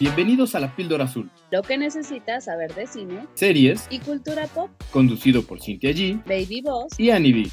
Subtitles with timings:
[0.00, 4.70] Bienvenidos a La Píldora Azul, Lo que necesitas saber de cine series y cultura pop.
[4.90, 6.98] conducido por Cintia G Baby Boss.
[6.98, 7.50] y Annie B.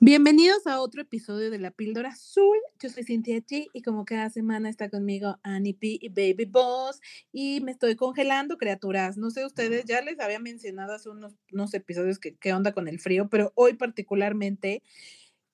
[0.00, 2.56] Bienvenidos a otro episodio de La Píldora Azul.
[2.78, 7.00] Yo soy Cintia G y como cada semana está conmigo Annie P y Baby Boss
[7.32, 9.16] y me estoy congelando, criaturas.
[9.16, 12.86] No sé ustedes, ya les había mencionado hace unos, unos episodios que qué onda con
[12.86, 14.82] el frío, pero hoy particularmente,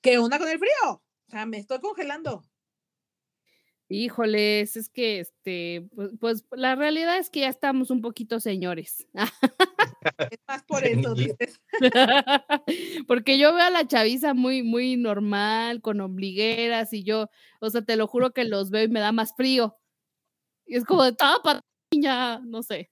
[0.01, 0.91] ¿qué onda con el frío?
[0.93, 2.43] O sea, me estoy congelando.
[3.93, 9.09] Híjoles, es que este, pues, pues, la realidad es que ya estamos un poquito señores.
[10.31, 11.61] Es más por eso, dices.
[13.09, 17.31] Porque yo veo a la chaviza muy, muy normal, con ombligueras, y yo,
[17.61, 19.77] o sea, te lo juro que los veo y me da más frío.
[20.67, 21.61] Y es como de tapa,
[21.93, 22.91] niña, no sé.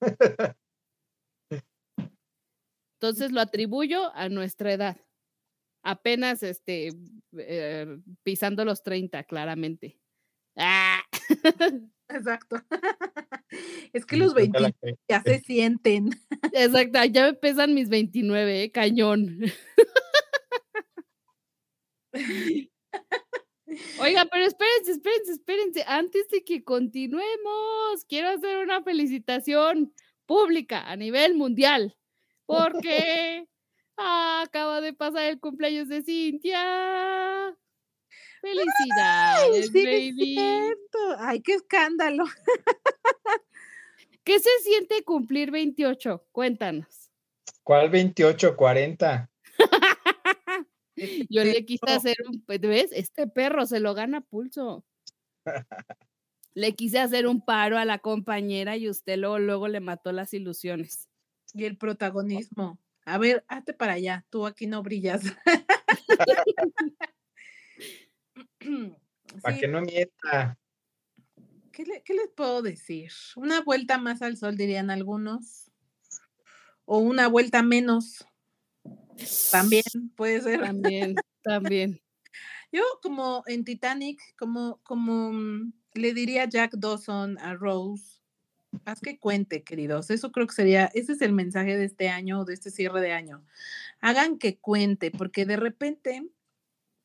[3.00, 4.96] Entonces lo atribuyo a nuestra edad.
[5.88, 6.90] Apenas este
[7.38, 9.98] eh, pisando los 30, claramente.
[10.54, 11.00] ¡Ah!
[12.10, 12.56] Exacto.
[13.94, 16.10] Es que los 20 Ojalá que- ya se sienten.
[16.52, 18.70] Exacto, ya me pesan mis 29, ¿eh?
[18.70, 19.40] cañón.
[24.00, 25.84] Oiga, pero espérense, espérense, espérense.
[25.86, 29.94] Antes de que continuemos, quiero hacer una felicitación
[30.26, 31.96] pública a nivel mundial.
[32.46, 33.46] Porque
[33.98, 37.48] acaba de pasar el cumpleaños de Cintia.
[37.48, 37.54] Ay,
[38.40, 40.34] Felicidades, sí, es baby.
[40.34, 40.98] cierto.
[41.18, 42.24] Ay, qué escándalo.
[44.24, 46.26] ¿Qué se siente cumplir 28?
[46.32, 47.10] Cuéntanos.
[47.64, 49.30] ¿Cuál 28, 40?
[51.28, 52.90] Yo le quise hacer un, pues, ¿ves?
[52.92, 54.84] Este perro se lo gana pulso.
[56.54, 60.34] Le quise hacer un paro a la compañera y usted luego, luego le mató las
[60.34, 61.08] ilusiones.
[61.54, 62.80] Y el protagonismo.
[63.08, 64.26] A ver, hazte para allá.
[64.28, 65.22] Tú aquí no brillas.
[69.42, 70.58] ¿Para Sí, que no mienta?
[71.72, 73.10] ¿qué, le- qué les puedo decir?
[73.36, 75.70] Una vuelta más al sol, dirían algunos.
[76.84, 78.26] O una vuelta menos.
[79.50, 80.60] También puede ser.
[80.60, 82.00] También, también.
[82.72, 88.17] Yo, como en Titanic, como, como mm, le diría Jack Dawson a Rose,
[88.84, 90.10] haz que cuente, queridos.
[90.10, 93.12] Eso creo que sería, ese es el mensaje de este año, de este cierre de
[93.12, 93.44] año.
[94.00, 96.22] Hagan que cuente, porque de repente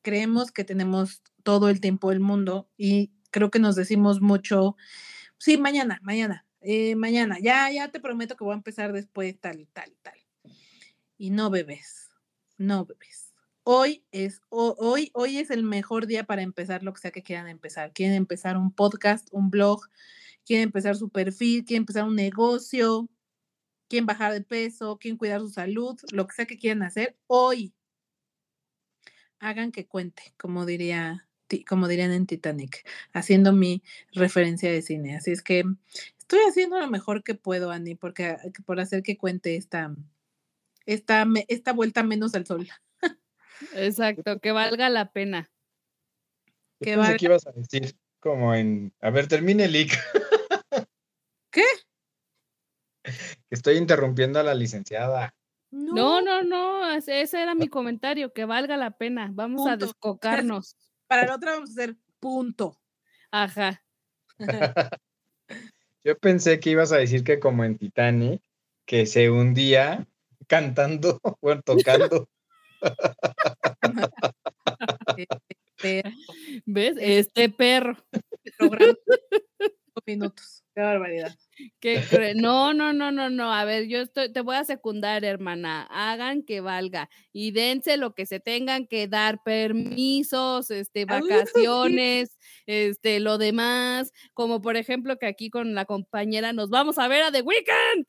[0.02, 4.76] creemos que tenemos todo el tiempo del mundo y creo que nos decimos mucho,
[5.38, 9.66] sí, mañana, mañana, eh, mañana, ya, ya te prometo que voy a empezar después, tal,
[9.72, 10.18] tal, tal.
[11.18, 12.10] Y no bebés,
[12.58, 13.32] no bebés.
[13.62, 17.22] Hoy es, ho- hoy, hoy es el mejor día para empezar lo que sea que
[17.22, 17.92] quieran empezar.
[17.92, 19.80] Quieren empezar un podcast, un blog,
[20.44, 23.08] quieren empezar su perfil, quieren empezar un negocio,
[23.88, 27.74] quieren bajar de peso, quieren cuidar su salud, lo que sea que quieran hacer, hoy
[29.38, 31.28] hagan que cuente, como diría,
[31.68, 35.16] como dirían en Titanic, haciendo mi referencia de cine.
[35.16, 35.64] Así es que
[36.18, 39.94] estoy haciendo lo mejor que puedo, Annie, porque que por hacer que cuente esta,
[40.86, 42.68] esta, esta vuelta menos al sol.
[43.74, 45.50] Exacto, que valga la pena.
[46.80, 48.90] Valga- que ibas a decir como en...
[49.02, 49.92] A ver, termine el IC.
[51.52, 51.62] ¿Qué?
[53.50, 55.34] Estoy interrumpiendo a la licenciada.
[55.70, 59.28] No, no, no, ese ese era mi comentario, que valga la pena.
[59.30, 60.74] Vamos a descocarnos.
[61.06, 62.80] Para la otra vamos a hacer punto.
[63.30, 63.84] Ajá.
[66.02, 68.40] Yo pensé que ibas a decir que como en Titanic,
[68.86, 70.08] que se hundía
[70.46, 72.26] cantando, bueno, tocando.
[75.84, 76.16] Este perro,
[76.66, 76.96] ¿Ves?
[76.98, 77.96] Este perro.
[78.12, 78.94] este programa,
[80.06, 80.64] minutos.
[80.74, 81.36] Qué barbaridad.
[81.78, 83.52] ¿Qué No, no, no, no, no.
[83.52, 85.86] A ver, yo estoy, te voy a secundar, hermana.
[85.88, 92.36] Hagan que valga y dense lo que se tengan que dar, permisos, este, Ah, vacaciones,
[92.66, 94.12] este, lo demás.
[94.32, 98.06] Como por ejemplo que aquí con la compañera nos vamos a ver a The Weeknd.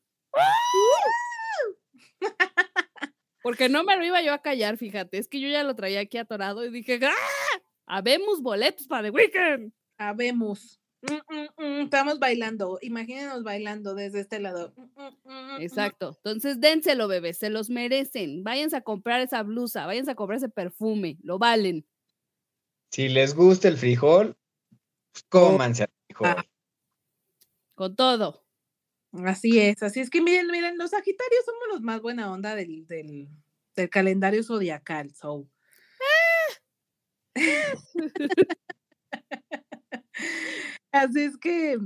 [3.44, 5.20] Porque no me lo iba yo a callar, fíjate.
[5.20, 7.62] Es que yo ya lo traía aquí atorado y dije, ¡ah!
[7.86, 9.72] Habemos boletos para The Weeknd.
[9.98, 10.80] Habemos.
[11.02, 12.80] Mm, mm, mm, Estamos bailando.
[12.82, 14.74] Imagínenos bailando desde este lado.
[14.76, 15.62] Mm, mm, mm, mm, mm.
[15.62, 16.18] Exacto.
[16.24, 18.44] Entonces, dénselo, bebés, se los merecen.
[18.44, 21.86] Váyanse a comprar esa blusa, váyanse a comprar ese perfume, lo valen.
[22.92, 24.38] Si les gusta el frijol,
[25.30, 26.44] cómanse el frijol.
[27.76, 28.46] Con todo.
[29.26, 32.86] Así es, así es que miren, miren, los Sagitarios somos los más buena onda del,
[32.88, 33.30] del,
[33.76, 35.14] del calendario zodiacal.
[35.14, 35.48] So.
[40.92, 41.78] así es que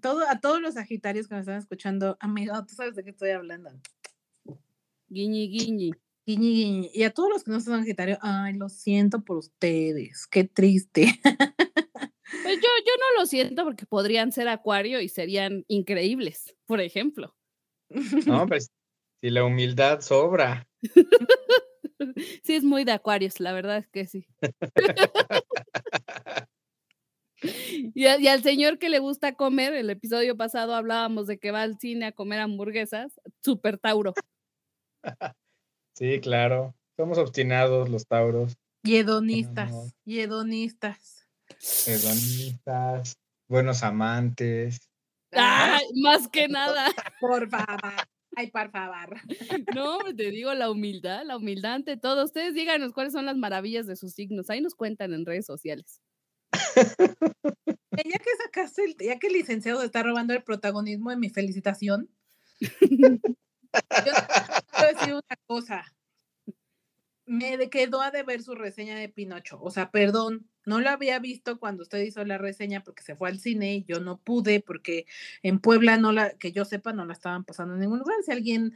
[0.00, 3.30] todo, a todos los Sagitarios que me están escuchando, amigo, tú sabes de qué estoy
[3.30, 3.70] hablando.
[5.08, 5.92] Guiñi, guiñi.
[6.26, 6.90] Guiñi, guiñi.
[6.94, 11.06] Y a todos los que no son Sagitario, ay, lo siento por ustedes, qué triste.
[12.42, 17.36] Pues yo, yo no lo siento porque podrían ser Acuario y serían increíbles, por ejemplo.
[18.26, 18.70] No, pues
[19.20, 20.66] si la humildad sobra.
[22.44, 24.26] Sí, es muy de Acuarios, la verdad es que sí.
[27.94, 31.50] Y, a- y al señor que le gusta comer, el episodio pasado hablábamos de que
[31.50, 34.14] va al cine a comer hamburguesas, super Tauro.
[35.94, 36.74] Sí, claro.
[36.96, 41.26] Somos obstinados los tauros, Y hedonistas, y hedonistas.
[41.86, 43.16] hedonistas,
[43.48, 44.78] buenos amantes.
[45.32, 46.92] ¡Ay, más que nada!
[47.20, 47.78] Por favor.
[48.36, 49.16] Ay, por favor.
[49.76, 52.24] No, hombre, te digo la humildad, la humildad ante todo.
[52.24, 54.50] Ustedes díganos cuáles son las maravillas de sus signos.
[54.50, 56.00] Ahí nos cuentan en redes sociales.
[57.96, 61.30] Eh, Ya que sacaste, el, ya que el licenciado está robando el protagonismo de mi
[61.30, 62.08] felicitación,
[62.60, 63.18] yo
[64.70, 65.84] quiero decir una cosa.
[67.26, 69.58] Me quedó a deber su reseña de Pinocho.
[69.62, 73.30] O sea, perdón, no la había visto cuando usted hizo la reseña porque se fue
[73.30, 75.06] al cine y yo no pude porque
[75.42, 78.16] en Puebla no la, que yo sepa, no la estaban pasando en ningún lugar.
[78.24, 78.74] Si alguien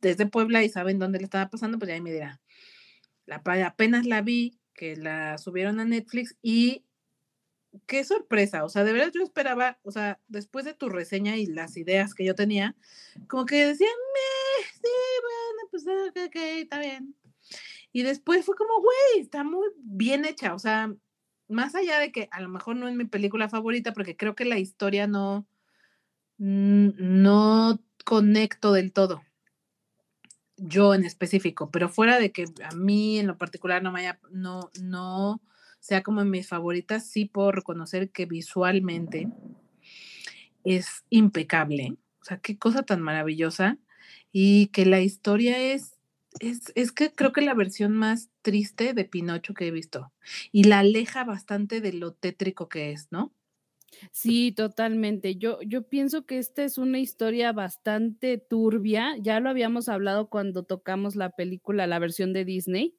[0.00, 2.40] desde Puebla y saben dónde la estaba pasando, pues ya ahí me dirá.
[3.26, 6.84] La, apenas la vi, que la subieron a Netflix y
[7.86, 11.46] qué sorpresa, o sea, de verdad yo esperaba, o sea, después de tu reseña y
[11.46, 12.76] las ideas que yo tenía,
[13.28, 14.90] como que decían, "Meh, sí,
[15.22, 17.14] bueno, pues ok, ok, está bien.
[17.94, 20.92] Y después fue como, güey, está muy bien hecha, o sea,
[21.46, 24.44] más allá de que a lo mejor no es mi película favorita, porque creo que
[24.44, 25.46] la historia no,
[26.36, 29.22] no conecto del todo.
[30.56, 34.18] Yo en específico, pero fuera de que a mí en lo particular no me haya,
[34.32, 35.40] no, no
[35.78, 39.28] sea como mis favoritas, sí puedo reconocer que visualmente
[40.64, 41.96] es impecable.
[42.20, 43.78] O sea, qué cosa tan maravillosa.
[44.32, 45.93] Y que la historia es,
[46.40, 50.12] es, es que creo que la versión más triste de Pinocho que he visto.
[50.52, 53.34] Y la aleja bastante de lo tétrico que es, ¿no?
[54.12, 55.36] Sí, totalmente.
[55.36, 59.16] Yo, yo pienso que esta es una historia bastante turbia.
[59.20, 62.96] Ya lo habíamos hablado cuando tocamos la película, la versión de Disney.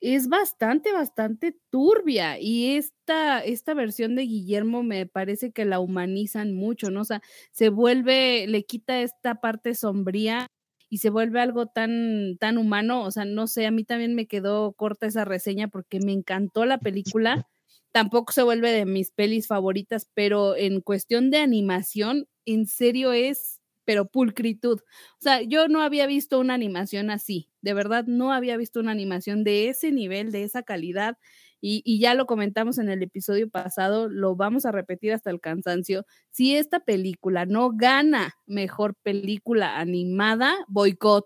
[0.00, 2.38] Es bastante, bastante turbia.
[2.40, 7.02] Y esta, esta versión de Guillermo me parece que la humanizan mucho, ¿no?
[7.02, 7.22] O sea,
[7.52, 10.48] se vuelve, le quita esta parte sombría
[10.90, 13.02] y se vuelve algo tan, tan humano.
[13.04, 16.64] O sea, no sé, a mí también me quedó corta esa reseña porque me encantó
[16.66, 17.46] la película
[17.94, 23.60] tampoco se vuelve de mis pelis favoritas, pero en cuestión de animación, en serio es,
[23.84, 24.80] pero pulcritud.
[24.80, 28.90] O sea, yo no había visto una animación así, de verdad no había visto una
[28.90, 31.18] animación de ese nivel, de esa calidad.
[31.66, 35.40] Y, y ya lo comentamos en el episodio pasado, lo vamos a repetir hasta el
[35.40, 36.04] cansancio.
[36.28, 41.24] Si esta película no gana mejor película animada, boicot.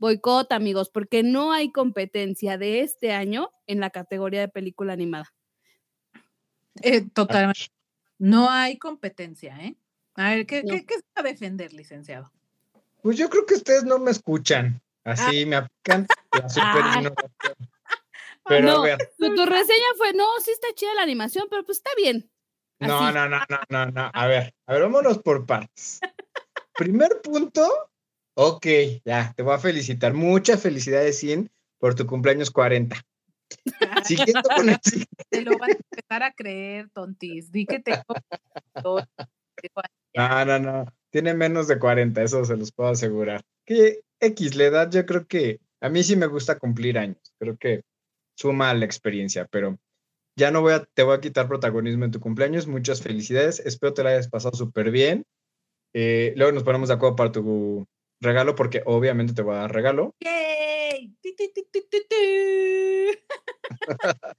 [0.00, 5.32] Boicot, amigos, porque no hay competencia de este año en la categoría de película animada.
[6.82, 7.68] Eh, totalmente.
[8.18, 9.76] No hay competencia, ¿eh?
[10.16, 10.74] A ver, ¿qué, No.
[10.74, 12.32] qué, qué se va a defender, licenciado?
[13.02, 14.82] Pues yo creo que ustedes no me escuchan.
[15.04, 17.14] Así me aplican la super Ah.
[18.50, 18.82] Pero No.
[18.82, 21.90] a ver, Tu, tu reseña fue, no, sí está chida la animación, pero pues está
[21.96, 22.30] bien.
[22.80, 23.14] no, Así.
[23.14, 24.10] no, no, no, no, no.
[24.12, 26.00] A ver, a ver, vámonos por partes.
[26.74, 27.68] Primer punto,
[28.34, 28.66] ok,
[29.04, 30.14] ya, te voy a felicitar.
[30.14, 32.96] Muchas felicidades, Sin, por tu cumpleaños 40.
[34.04, 34.78] Siguiendo con el.
[35.28, 37.50] Te lo van a empezar a creer, tontis.
[37.52, 38.02] Di que te.
[40.14, 40.86] No, no, no.
[41.10, 43.42] Tiene menos de 40, eso se los puedo asegurar.
[43.66, 47.18] Que X, la edad, yo creo que a mí sí me gusta cumplir años.
[47.38, 47.82] Creo que
[48.40, 49.78] suma a la experiencia, pero
[50.36, 52.66] ya no voy a, te voy a quitar protagonismo en tu cumpleaños.
[52.66, 53.60] Muchas felicidades.
[53.60, 55.24] Espero te la hayas pasado súper bien.
[55.92, 57.86] Eh, luego nos ponemos de acuerdo para tu
[58.20, 60.14] regalo, porque obviamente te voy a dar regalo.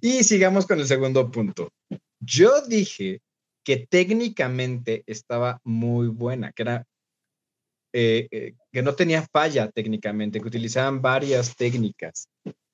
[0.00, 1.68] Y sigamos con el segundo punto.
[2.18, 3.20] Yo dije
[3.64, 6.86] que técnicamente estaba muy buena, que era
[7.92, 12.28] eh, eh, que no tenía falla técnicamente, que utilizaban varias técnicas.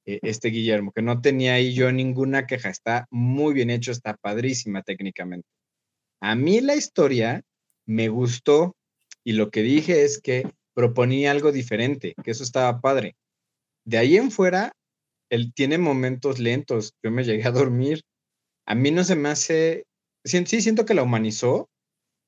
[0.09, 4.17] Eh, este Guillermo, que no tenía ahí yo ninguna queja, está muy bien hecho, está
[4.17, 5.47] padrísima técnicamente.
[6.21, 7.43] A mí la historia
[7.87, 8.75] me gustó
[9.23, 13.17] y lo que dije es que proponía algo diferente, que eso estaba padre.
[13.85, 14.73] De ahí en fuera,
[15.29, 16.95] él tiene momentos lentos.
[17.03, 18.01] Yo me llegué a dormir.
[18.65, 19.85] A mí no se me hace,
[20.25, 21.69] sí siento que la humanizó,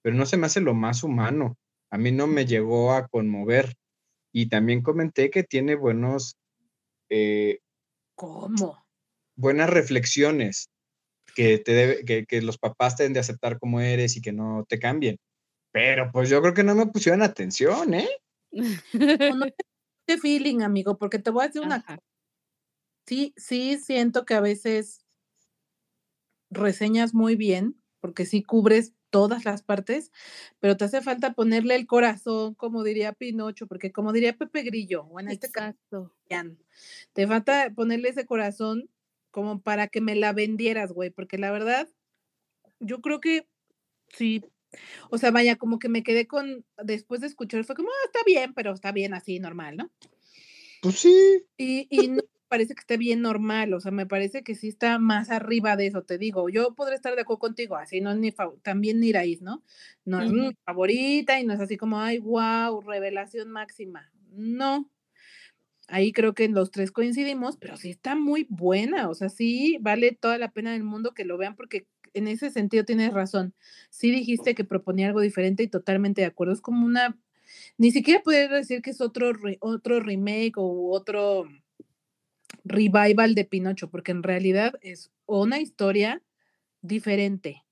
[0.03, 1.57] pero no se me hace lo más humano.
[1.91, 3.75] A mí no me llegó a conmover.
[4.33, 6.37] Y también comenté que tiene buenos,
[7.09, 7.61] eh,
[8.21, 8.85] ¿Cómo?
[9.35, 10.69] buenas reflexiones,
[11.35, 14.31] que, te debe- que, que los papás te deben de aceptar como eres y que
[14.31, 15.17] no te cambien.
[15.73, 18.11] Pero pues yo creo que no me pusieron atención, ¿eh?
[18.53, 19.47] No,
[20.07, 21.99] te de feeling, amigo, porque te voy a decir una cosa.
[23.07, 25.07] Sí, sí siento que a veces
[26.50, 30.12] reseñas muy bien, porque sí cubres todas las partes,
[30.61, 35.02] pero te hace falta ponerle el corazón, como diría Pinocho, porque como diría Pepe Grillo,
[35.05, 36.14] o en este caso,
[37.12, 38.88] te falta ponerle ese corazón
[39.31, 41.88] como para que me la vendieras, güey, porque la verdad,
[42.79, 43.47] yo creo que
[44.09, 44.43] sí.
[45.11, 48.21] O sea, vaya, como que me quedé con, después de escuchar, fue como, "Ah, está
[48.25, 49.90] bien, pero está bien así, normal, ¿no?
[50.81, 51.45] Pues sí.
[51.57, 54.99] Y, y no parece que esté bien normal, o sea, me parece que sí está
[54.99, 56.50] más arriba de eso, te digo.
[56.50, 59.64] Yo podré estar de acuerdo contigo, así no es fav- también ni raíz, ¿no?
[60.04, 64.12] No es mi favorita y no es así como, ay, wow, revelación máxima.
[64.33, 64.90] No.
[65.88, 70.12] Ahí creo que los tres coincidimos, pero sí está muy buena, o sea, sí vale
[70.12, 73.54] toda la pena del mundo que lo vean porque en ese sentido tienes razón.
[73.90, 76.52] Sí dijiste que proponía algo diferente y totalmente de acuerdo.
[76.54, 77.19] Es como una,
[77.78, 81.47] ni siquiera podría decir que es otro, re- otro remake o otro
[82.64, 86.23] revival de Pinocho, porque en realidad es una historia
[86.83, 87.64] diferente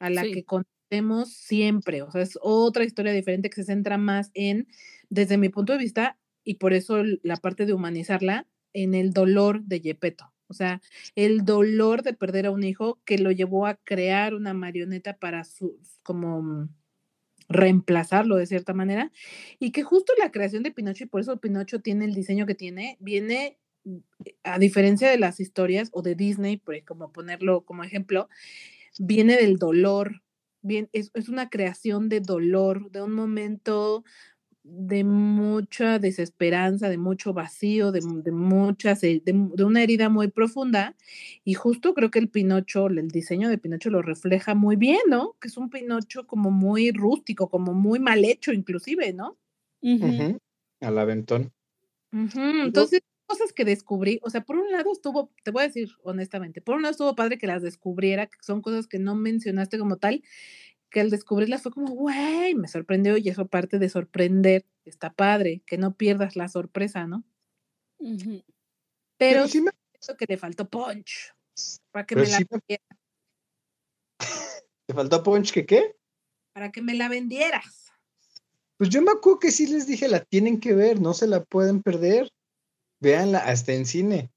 [0.00, 0.32] a la Sí.
[0.32, 2.02] que conocemos siempre.
[2.02, 4.68] O sea, es otra historia diferente que se centra más en,
[5.10, 9.62] desde mi punto de vista, y por eso la parte de humanizarla, en el dolor
[9.64, 10.32] de Gepetto.
[10.48, 10.82] O sea,
[11.16, 15.44] el dolor de perder a un hijo que lo llevó a crear una marioneta para
[15.44, 16.68] su, como mm,
[17.48, 19.12] reemplazarlo de cierta manera,
[19.58, 22.54] y que justo la creación de Pinocho, y por eso Pinocho tiene el diseño que
[22.54, 23.58] tiene, viene,
[24.44, 28.28] a diferencia de las historias o de Disney, por como ponerlo como ejemplo,
[28.98, 30.22] viene del dolor,
[30.62, 34.04] bien, es, es una creación de dolor, de un momento
[34.64, 40.28] de mucha desesperanza, de mucho vacío, de, de muchas, de, mu- de una herida muy
[40.28, 40.94] profunda.
[41.44, 45.36] Y justo creo que el Pinocho, el diseño de Pinocho lo refleja muy bien, ¿no?
[45.40, 49.36] Que es un Pinocho como muy rústico, como muy mal hecho inclusive, ¿no?
[50.30, 50.38] Ujú,
[50.80, 51.52] Al aventón.
[52.66, 53.00] Entonces,
[53.32, 56.76] cosas que descubrí, o sea, por un lado estuvo, te voy a decir honestamente, por
[56.76, 60.22] un lado estuvo padre que las descubriera, que son cosas que no mencionaste como tal,
[60.90, 65.62] que al descubrirlas fue como, güey, me sorprendió y eso parte de sorprender, está padre,
[65.64, 67.24] que no pierdas la sorpresa, ¿no?
[67.98, 68.42] Pero
[69.16, 71.32] Pero sí me- siento que le faltó punch,
[71.90, 72.82] para que Pero me la sí me- vendiera-
[74.86, 75.96] ¿Te faltó punch que qué?
[76.52, 77.90] para que me la vendieras.
[78.76, 81.42] Pues yo me acuerdo que sí les dije, la tienen que ver, no se la
[81.44, 82.30] pueden perder.
[83.02, 84.30] Véanla hasta en cine.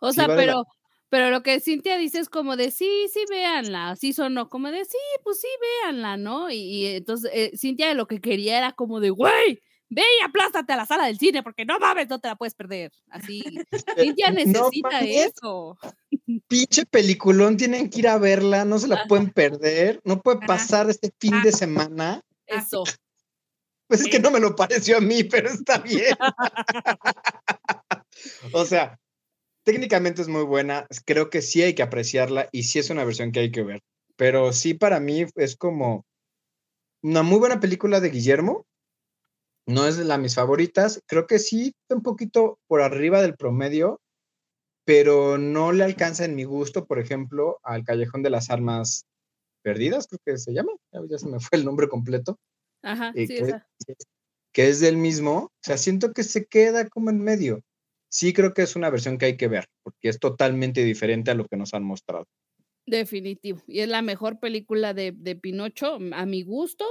[0.00, 0.64] O Sí sea, la- pero,
[1.08, 4.84] pero lo que Cintia dice es como de sí, sí, véanla, sí sonó, como de
[4.84, 5.48] sí, pues sí,
[5.84, 6.50] véanla, ¿no?
[6.50, 10.72] Y, y entonces eh, Cintia lo que quería era como de, güey, ve y aplástate
[10.72, 12.90] a la sala del cine porque no mames, no te la puedes perder.
[13.08, 13.42] Así,
[13.96, 15.78] Cintia No necesita eso.
[16.48, 19.04] Pinche peliculón, tienen que ir a verla, no se la Ajá.
[19.08, 20.46] pueden perder, no puede Ajá.
[20.46, 21.42] pasar este fin Ah.
[21.44, 22.20] de semana.
[22.46, 22.82] Eso.
[23.88, 26.14] Pues es que no me lo pareció a mí, pero está bien.
[28.52, 28.98] o sea,
[29.64, 33.32] técnicamente es muy buena, creo que sí hay que apreciarla y sí es una versión
[33.32, 33.82] que hay que ver.
[34.16, 36.04] Pero sí, para mí es como
[37.02, 38.66] una muy buena película de Guillermo.
[39.66, 41.02] No es de las mis favoritas.
[41.06, 44.00] Creo que sí, un poquito por arriba del promedio,
[44.84, 49.04] pero no le alcanza en mi gusto, por ejemplo, al Callejón de las Armas
[49.62, 50.72] Perdidas, creo que se llama.
[50.92, 52.38] Ya, ya se me fue el nombre completo
[52.82, 53.68] Ajá, eh, sí, que, esa.
[54.52, 57.62] que es del mismo, o sea, siento que se queda como en medio.
[58.10, 61.34] Sí creo que es una versión que hay que ver, porque es totalmente diferente a
[61.34, 62.26] lo que nos han mostrado.
[62.86, 63.62] Definitivo.
[63.66, 66.86] Y es la mejor película de, de Pinocho, a mi gusto.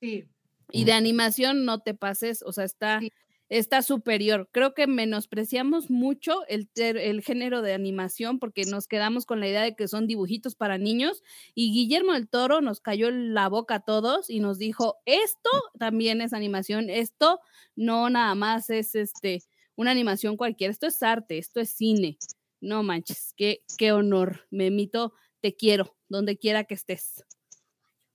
[0.00, 0.24] Sí.
[0.70, 3.10] Y de animación no te pases, o sea, está, Sí.
[3.48, 4.48] está superior.
[4.52, 9.48] Creo que menospreciamos mucho el, ter- el género de animación porque nos quedamos con la
[9.48, 11.22] idea de que son dibujitos para niños
[11.54, 15.50] y Guillermo del Toro nos cayó en la boca a todos y nos dijo, esto
[15.78, 17.40] también es animación, esto
[17.74, 19.42] no nada más es este
[19.80, 22.18] una animación cualquiera, esto es arte, esto es cine.
[22.60, 27.24] No manches, qué, qué honor, Memito, te quiero, donde quiera que estés.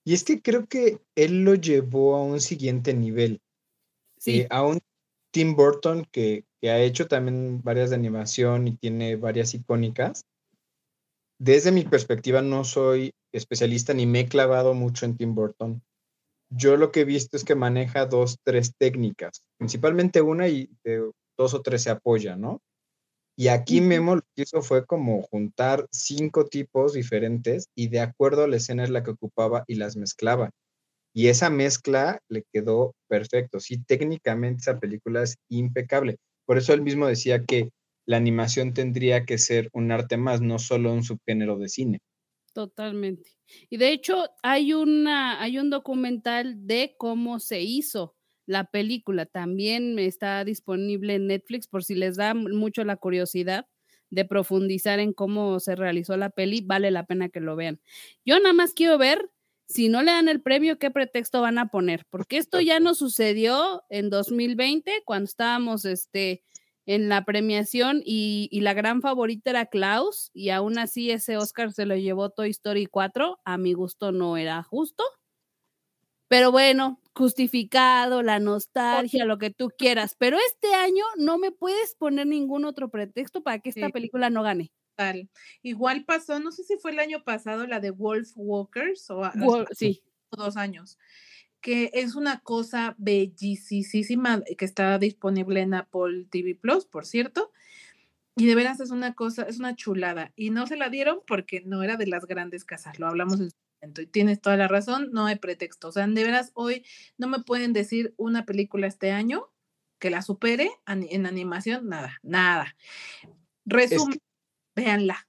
[0.04, 3.42] Y es que creo que él lo llevó a un siguiente nivel,
[4.20, 4.80] Sí, eh, a un
[5.32, 10.24] Tim Burton que, que ha hecho también varias de animación y tiene varias icónicas.
[11.40, 15.82] Desde mi perspectiva no soy especialista ni me he clavado mucho en Tim Burton.
[16.50, 21.10] Yo lo que he visto es que maneja dos, tres técnicas, principalmente una y de
[21.38, 22.62] dos o tres se apoya, ¿no?
[23.38, 23.82] Y aquí.
[23.82, 28.56] Memo lo que hizo fue como juntar cinco tipos diferentes y de acuerdo a la
[28.58, 30.52] escena es la que ocupaba y las mezclaba.
[31.14, 33.60] Y esa mezcla le quedó perfecto.
[33.60, 36.18] Sí, técnicamente esa película es impecable.
[36.46, 37.72] Por eso él mismo decía que
[38.06, 42.00] la animación tendría que ser un arte más, no solo un subgénero de cine.
[42.54, 43.32] Totalmente.
[43.70, 48.16] Y de hecho, hay una, hay un documental de cómo se hizo
[48.46, 53.68] la película también está disponible en Netflix por si les da mucho la curiosidad
[54.10, 57.82] de profundizar en cómo se realizó la peli, vale la pena que lo vean.
[58.24, 59.32] Yo nada más quiero ver
[59.68, 62.94] si no le dan el premio, qué pretexto van a poner, porque esto ya no
[62.94, 66.44] sucedió en 2020 cuando estábamos este,
[66.86, 71.74] en la premiación y, y, la gran favorita era Klaus y aún así ese Oscar
[71.74, 75.04] se lo llevó Toy Story 4, a mi gusto no era justo,
[76.28, 81.96] pero bueno, justificado, la nostalgia, lo que tú quieras, pero este año no me puedes
[81.96, 83.92] poner ningún otro pretexto para que esta Sí.
[83.92, 84.72] película no gane.
[84.96, 85.30] Tal.
[85.62, 89.24] Igual pasó, no sé si fue el año pasado, la de Wolf Walkers o
[89.72, 90.98] Sí, dos años,
[91.62, 97.52] que es una cosa bellísima que está disponible en Apple TV Plus, por cierto.
[98.38, 100.34] Y de veras es una cosa, es una chulada.
[100.36, 103.50] Y no se la dieron porque no era de las grandes casas, lo hablamos en
[103.52, 103.56] su.
[103.98, 105.90] Y tienes toda la razón, no hay pretexto.
[105.90, 106.86] O sea, de veras hoy
[107.18, 109.50] no me pueden decir una película este año
[110.00, 112.76] que la supere en animación, nada, nada.
[113.66, 114.20] Resumen,
[114.76, 115.28] véanla,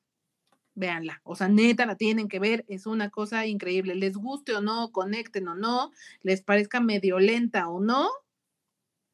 [0.74, 1.20] véanla.
[1.24, 3.94] O sea, neta, la tienen que ver, es una cosa increíble.
[3.94, 8.10] Les guste o no, conecten o no, les parezca medio lenta o no,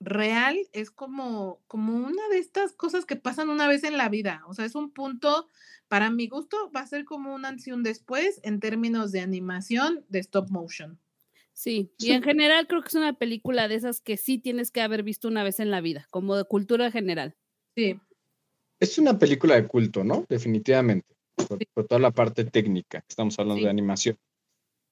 [0.05, 4.43] real es como, como una de estas cosas que pasan una vez en la vida.
[4.47, 5.49] O sea, es un punto,
[5.93, 9.21] para mi gusto, va a ser como un antes y un después en términos de
[9.21, 10.99] animación de stop motion.
[11.53, 11.93] sí.
[11.99, 15.03] Y en general creo que es una película de esas que sí tienes que haber
[15.03, 17.37] visto una vez en la vida, como de cultura general.
[17.77, 18.01] Sí,
[18.81, 20.25] Es una película de culto, ¿no?
[20.31, 21.15] Definitivamente.
[21.47, 23.05] Por, por toda la parte técnica.
[23.07, 23.65] Estamos hablando Sí.
[23.65, 24.17] de animación.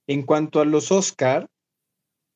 [0.07, 1.49] En cuanto a los Oscar,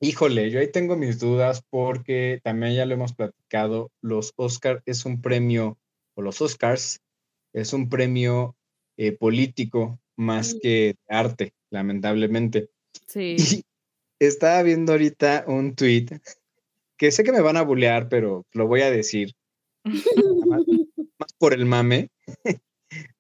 [0.01, 3.91] híjole, yo ahí tengo mis dudas porque también ya lo hemos platicado.
[4.01, 5.77] Los Oscar es un premio,
[6.17, 7.03] o los Oscars,
[7.55, 8.57] es un premio
[8.99, 12.69] eh, político más que de arte, lamentablemente.
[13.07, 13.37] Sí.
[13.39, 13.65] Y
[14.25, 16.07] estaba viendo ahorita un tweet
[16.97, 19.35] que sé que me van a bulear, pero lo voy a decir
[19.85, 20.63] más,
[21.19, 22.11] más por el mame,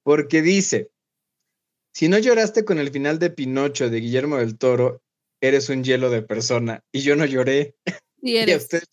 [0.02, 0.90] porque dice,
[1.92, 5.02] si no lloraste con el final de Pinocho de Guillermo del Toro,
[5.40, 6.82] eres un hielo de persona.
[6.92, 7.76] Y yo no lloré.
[7.86, 8.62] Sí Y a eres.
[8.62, 8.88] ustedes,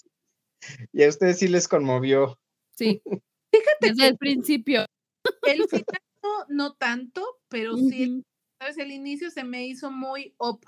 [0.92, 2.38] y a ustedes sí les conmovió.
[2.76, 3.02] Sí.
[3.06, 4.86] Fíjate Desde que el principio.
[5.44, 5.86] El final
[6.24, 8.24] no, no tanto, pero sí, Ujú,
[8.60, 8.78] ¿sabes?
[8.78, 10.66] El inicio se me hizo muy up.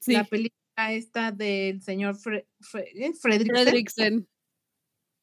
[0.00, 0.12] Sí.
[0.12, 0.56] La película
[0.92, 3.12] esta del señor Fre- Fre- ¿eh?
[3.20, 4.28] Fredricksen, Fredricksen.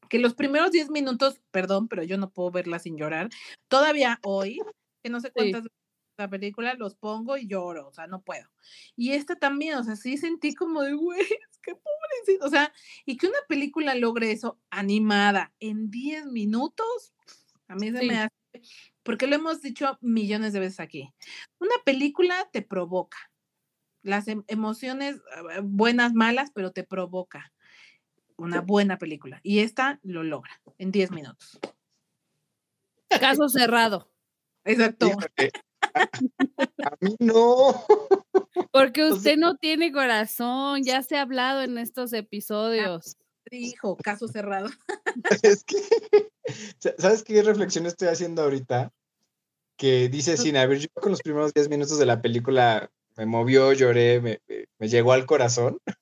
[0.10, 3.30] que los primeros 10 minutos, perdón, pero yo no puedo verla sin llorar.
[3.68, 4.60] Todavía hoy,
[5.04, 5.78] que no sé cuántas veces
[6.18, 8.48] la película, los pongo y lloro, o sea, no puedo.
[8.96, 11.20] Y esta también, o sea, sí sentí como de, güey,
[11.64, 12.72] que pobrecito, o sea,
[13.06, 17.14] y que una película logre eso animada en 10 minutos,
[17.68, 18.08] a mí se Sí.
[18.08, 18.36] me hace,
[19.04, 21.14] porque lo hemos dicho millones de veces aquí,
[21.60, 23.18] una película te provoca.
[24.02, 27.54] Las em- emociones, ah, buenas, malas, pero te provoca
[28.38, 29.40] una buena película.
[29.44, 31.60] Y esta lo logra en 10 minutos.
[33.08, 34.12] Caso cerrado.
[34.66, 35.08] Exacto.
[35.94, 37.86] A, a mí no.
[38.72, 43.18] Porque usted no tiene corazón, ya se ha hablado en estos episodios.
[43.52, 44.70] Dijo, caso cerrado.
[45.44, 45.78] Es que,
[46.80, 48.92] sa- ¿sabes qué reflexión estoy haciendo ahorita?
[49.78, 53.26] Que dice Sin, a ver, yo con los primeros 10 minutos de la película me
[53.26, 55.78] movió, lloré, me, me- me llegó al corazón.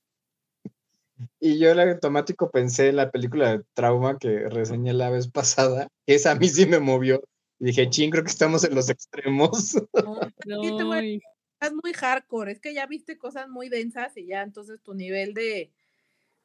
[1.40, 5.88] Y yo en automático pensé en la película de Trauma que reseñé la vez pasada,
[6.08, 7.22] que esa a mí sí me movió.
[7.60, 9.76] Y dije, ching, creo que estamos en los extremos.
[10.04, 10.20] No,
[10.64, 11.20] sí te voy a- Ay,
[11.54, 12.52] estás muy hardcore.
[12.52, 15.72] Es que ya viste cosas muy densas y ya entonces tu nivel de,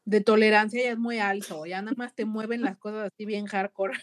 [0.06, 1.66] de tolerancia ya es muy alto.
[1.66, 3.98] Ya nada más te mueven las cosas así bien hardcore.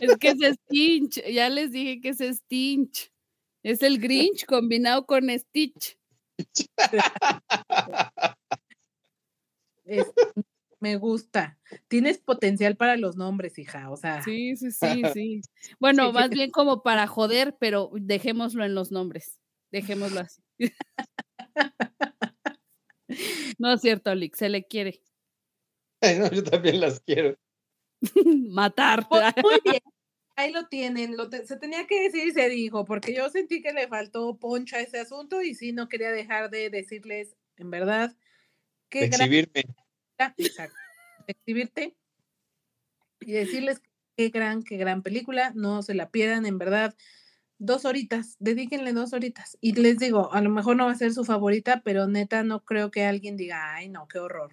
[0.00, 3.12] es que es Stinch, ya les dije que es Stinch.
[3.62, 5.98] Es el Grinch combinado con Stitch.
[9.84, 10.12] Es-
[10.78, 11.58] me gusta.
[11.88, 13.90] Tienes potencial para los nombres, hija.
[13.90, 15.40] O sea, Sí, sí, sí, sí.
[15.80, 16.12] Bueno, Sí.
[16.12, 19.38] más bien como para joder, pero dejémoslo en los nombres.
[19.72, 20.42] Dejémoslo así.
[23.58, 25.00] No es cierto, Lick, se le quiere
[26.00, 27.36] Ay, no, yo también las quiero.
[28.50, 29.08] matar.
[29.08, 29.82] Pues, muy bien.
[30.36, 31.16] Ahí lo tienen.
[31.16, 34.36] Lo te- se tenía que decir y se dijo, porque yo sentí que le faltó
[34.36, 38.14] poncha a ese asunto y sí no quería dejar de decirles, en verdad,
[38.90, 39.64] qué gran Exhibirme.
[40.36, 40.76] Exacto.
[41.26, 41.96] Exhibirte
[43.20, 43.80] y decirles
[44.16, 45.52] qué gran, qué gran película.
[45.54, 46.94] No se la pierdan, en verdad.
[47.58, 49.56] Dos horitas, dedíquenle dos horitas.
[49.62, 52.62] Y les digo, a lo mejor no va a ser su favorita, pero neta no
[52.62, 54.52] creo que alguien diga, ay, no, qué horror.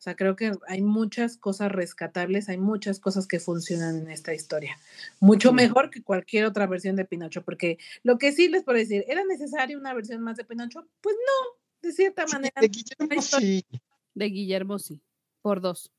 [0.00, 4.32] O sea, creo que hay muchas cosas rescatables, hay muchas cosas que funcionan en esta
[4.32, 4.78] historia.
[5.20, 5.54] Mucho Sí.
[5.56, 9.22] mejor que cualquier otra versión de Pinocho, porque lo que sí les puedo decir, ¿era
[9.26, 10.88] necesaria una versión más de Pinocho?
[11.02, 12.54] Pues no, de cierta manera.
[12.58, 13.66] De Guillermo, sí.
[14.14, 15.02] De Guillermo, sí.
[15.42, 15.92] Por dos.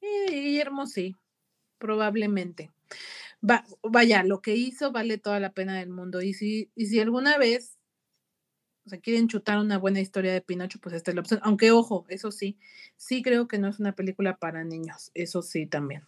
[0.00, 1.14] Eh, Guillermo sí,
[1.78, 2.72] probablemente.
[3.48, 6.22] Va, vaya, lo que hizo vale toda la pena del mundo.
[6.22, 7.77] Y si, y si alguna vez
[8.88, 11.40] o sea, quieren chutar una buena historia de Pinocho, pues esta es la opción.
[11.42, 12.56] Aunque, ojo, eso sí,
[12.96, 15.10] sí creo que no es una película para niños.
[15.12, 16.06] Eso sí también.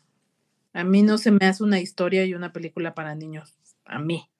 [0.73, 3.59] A mí no se me hace una historia y una película para niños.
[3.85, 4.31] A mí.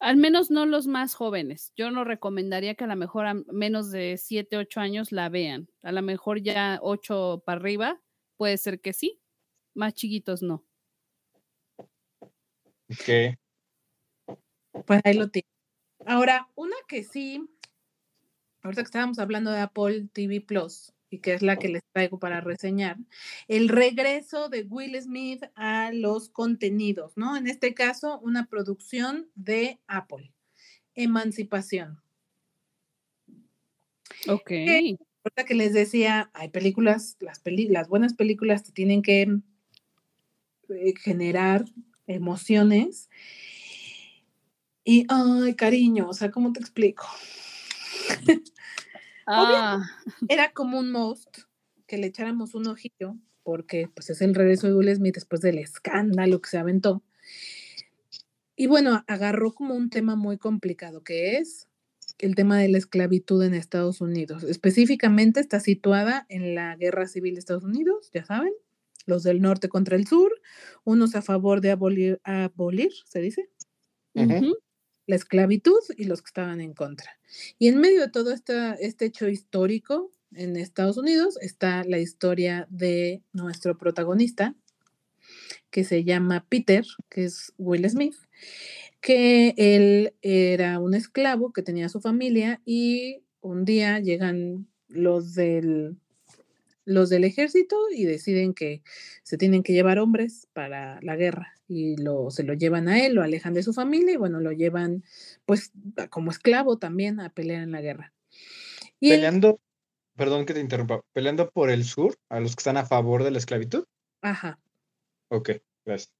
[0.00, 1.72] Al menos no los más jóvenes.
[1.76, 5.68] Yo no recomendaría que a lo mejor a menos de 7, 8 años la vean.
[5.82, 8.02] A lo mejor ya 8 para arriba,
[8.36, 9.20] puede ser que sí.
[9.74, 10.64] Más chiquitos no.
[12.90, 13.38] Ok.
[14.84, 15.46] Pues ahí lo tiene.
[16.06, 17.48] Ahora, una que sí,
[18.62, 22.18] ahorita que estábamos hablando de Apple TV Plus, y que es la que les traigo
[22.18, 22.98] para reseñar,
[23.46, 27.36] el regreso de Will Smith a los contenidos, ¿no?
[27.36, 30.32] En este caso, una producción de Apple,
[30.94, 32.02] Emancipación.
[34.28, 34.50] Ok.
[34.50, 39.22] Ahorita que les decía, hay películas, las, peli las buenas películas te tienen que
[40.68, 41.64] eh, generar
[42.06, 43.08] emociones.
[44.84, 47.06] Y, ay, cariño, o sea, ¿cómo te explico?
[49.30, 49.82] Ah,
[50.30, 51.40] Era como un most
[51.86, 55.58] que le echáramos un ojillo, porque pues es el regreso de Will Smith después del
[55.58, 57.02] escándalo que se aventó.
[58.56, 61.68] Y bueno, agarró como un tema muy complicado, que es
[62.18, 64.44] el tema de la esclavitud en Estados Unidos.
[64.44, 68.52] Específicamente está situada en la Guerra Civil de Estados Unidos, ya saben,
[69.06, 70.32] los del norte contra el sur,
[70.84, 73.50] unos a favor de abolir, abolir se dice.
[75.08, 77.18] La esclavitud y los que estaban en contra.
[77.58, 83.22] Y en medio de todo este hecho histórico en Estados Unidos está la historia de
[83.32, 84.54] nuestro protagonista,
[85.70, 88.16] que se llama Peter, que es Will Smith,
[89.00, 95.96] que él era un esclavo que tenía su familia y un día llegan los del
[96.84, 98.82] los del ejército y deciden que
[99.22, 103.14] se tienen que llevar hombres para la guerra y lo, se lo llevan a él,
[103.14, 105.04] lo alejan de su familia y bueno, lo llevan
[105.44, 105.72] pues
[106.10, 108.12] como esclavo también a pelear en la guerra.
[108.98, 109.60] Y él- Peleando,
[110.16, 113.30] perdón que te interrumpa, peleando por el sur, a los que están a favor de
[113.30, 113.84] la esclavitud.
[114.22, 114.58] ajá.
[115.30, 115.50] Ok,
[115.84, 116.12] gracias.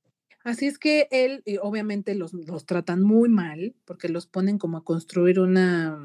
[0.45, 4.79] Así es que él, y obviamente los, los tratan muy mal porque los ponen como
[4.79, 5.99] a construir una,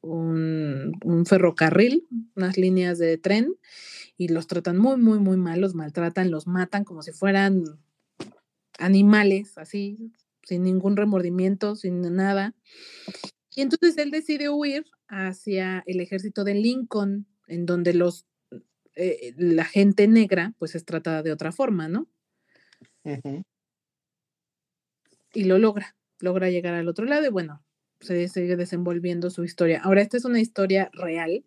[0.00, 3.54] un, un ferrocarril, unas líneas de tren
[4.16, 7.62] y los tratan muy, muy, muy mal, los maltratan, los matan como si fueran
[8.84, 12.54] animales, así, sin ningún remordimiento, sin nada.
[13.54, 18.26] Y entonces él decide huir hacia el ejército de Lincoln, en donde los,
[18.96, 22.08] eh, la gente negra pues es tratada de otra forma, ¿no?
[25.34, 27.64] Y lo logra, logra llegar al otro lado y bueno,
[28.00, 29.80] se sigue desenvolviendo su historia.
[29.82, 31.44] Ahora, esta es una historia real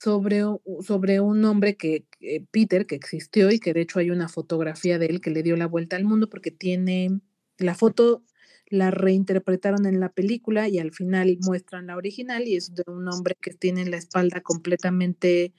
[0.00, 0.42] sobre,
[0.82, 4.98] sobre un hombre que, que- Peter, que existió y que de hecho hay una fotografía
[4.98, 7.20] de él que le dio la vuelta al mundo porque tiene
[7.58, 8.22] la foto,
[8.66, 13.06] la reinterpretaron en la película y al final muestran la original y es de un
[13.08, 15.52] hombre que tiene la espalda completamente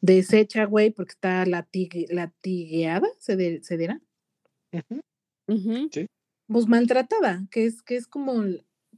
[0.00, 4.00] deshecha, güey, porque está latigue- latigueada, se, de- se dirá.
[5.46, 5.88] Ujú.
[6.48, 8.42] pues maltratada, que es, que es como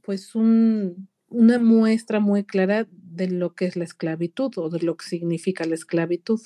[0.01, 4.95] pues un, una muestra muy clara de lo que es la esclavitud o de lo
[4.95, 6.39] que significa la esclavitud.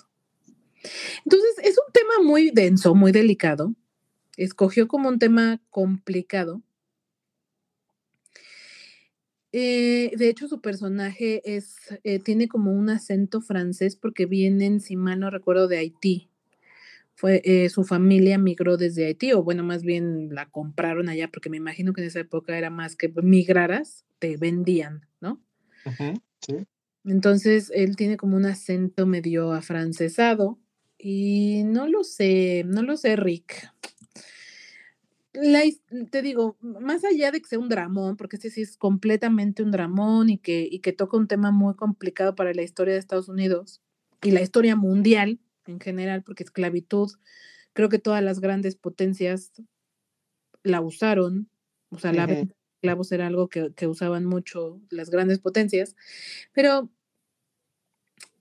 [1.25, 3.75] Entonces, es un tema muy denso, muy delicado.
[4.38, 6.62] Escogió como un tema complicado.
[9.51, 14.95] Eh, de hecho, su personaje es, eh, tiene como un acento francés porque vienen, si
[14.95, 16.31] mal no recuerdo, de Haití
[17.21, 21.51] fue eh, su familia migró desde Haití, o bueno, más bien la compraron allá, porque
[21.51, 25.05] me imagino que en esa época era más que migraras, te vendían,
[27.04, 30.60] Entonces él tiene como un acento medio afrancesado
[30.98, 33.72] y no lo sé, no lo sé, Rick.
[35.34, 35.62] La
[36.12, 39.72] te digo, más allá de que sea un dramón, porque este sí es completamente un
[39.72, 43.30] dramón y que, y que toca un tema muy complicado para la historia de Estados
[43.30, 43.82] Unidos
[44.22, 47.12] y la historia mundial en general, porque esclavitud,
[47.74, 49.54] creo que todas las grandes potencias
[50.63, 51.50] la usaron,
[51.89, 52.28] o sea, la
[52.82, 55.96] esclavos era algo que, usaban mucho las grandes potencias,
[56.52, 56.89] pero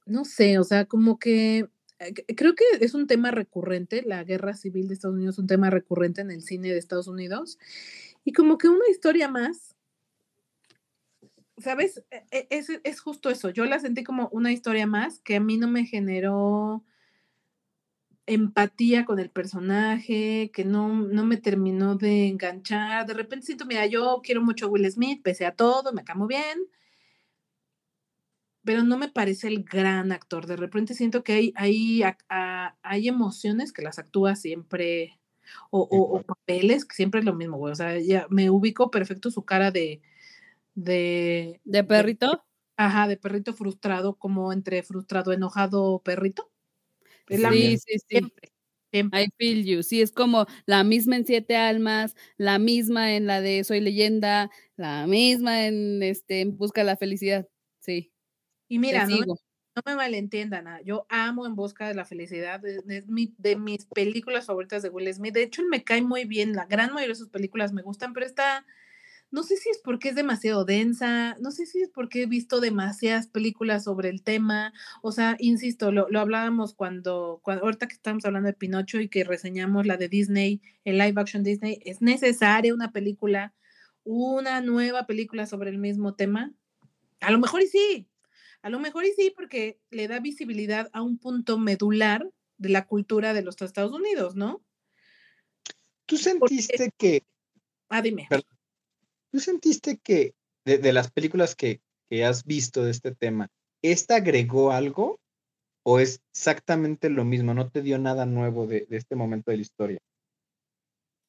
[0.06, 4.54] no sé, o sea, como que eh, creo que es un tema recurrente, la guerra
[4.54, 7.58] civil de Estados Unidos es un tema recurrente en el cine de Estados Unidos,
[8.24, 9.76] y como que una historia más,
[11.58, 12.02] ¿sabes?
[12.10, 15.40] E- e- Es, es justo eso, yo la sentí como una historia más que a
[15.40, 16.82] mí no me generó
[18.32, 23.06] empatía con el personaje, que no, no me terminó de enganchar.
[23.06, 26.28] De repente siento, mira, yo quiero mucho a Will Smith, pese a todo, me muy
[26.28, 26.58] bien.
[28.64, 30.46] pero no me parece el gran actor.
[30.46, 35.18] De repente siento que hay, hay, a- a- hay emociones que las actúa siempre,
[35.70, 37.72] o, o- o papeles que siempre es lo mismo, güey.
[37.72, 40.02] O sea, ya me ubico perfecto su cara de,
[40.74, 42.44] de, ¿De perrito?
[42.76, 46.50] ajá, de perrito frustrado, como entre frustrado, enojado, perrito.
[47.30, 48.20] Es Sí, sí, sí.
[48.20, 48.52] siempre,
[48.92, 49.24] siempre.
[49.24, 49.82] I feel you.
[49.82, 54.50] Sí, es como la misma en Siete Almas, la misma en la de Soy Leyenda,
[54.76, 57.48] la misma en este En Busca de la Felicidad.
[57.80, 58.12] Sí,
[58.68, 59.26] Y mira, no me,
[59.76, 63.56] no me malentiendan, ah, yo amo En Busca de la Felicidad, es, es mi- de
[63.56, 65.34] mis películas favoritas de Will Smith.
[65.34, 68.12] De hecho, él me cae muy bien, la gran mayoría de sus películas me gustan,
[68.12, 68.66] pero esta,
[69.30, 72.60] no sé si es porque es demasiado densa, no sé si es porque he visto
[72.60, 77.94] demasiadas películas sobre el tema, o sea, insisto, lo, lo hablábamos cuando, cuando, ahorita que
[77.94, 82.02] estamos hablando de Pinocho y que reseñamos la de Disney, el live action Disney, ¿es
[82.02, 83.54] necesaria una película,
[84.04, 86.52] una nueva película sobre el mismo tema?
[87.20, 88.08] A lo mejor y sí,
[88.62, 92.86] a lo mejor y sí, porque le da visibilidad a un punto medular de la
[92.86, 94.62] cultura de los Estados Unidos, ¿no?
[96.06, 97.22] ¿Tú sentiste que,
[97.90, 98.28] Ah, dime.
[99.30, 103.48] Tú sentiste que de, de las películas que, que has visto de este tema,
[103.82, 105.20] ¿esta agregó algo
[105.82, 107.54] o es exactamente lo mismo?
[107.54, 109.98] ¿No te dio nada nuevo de, de este momento de la historia?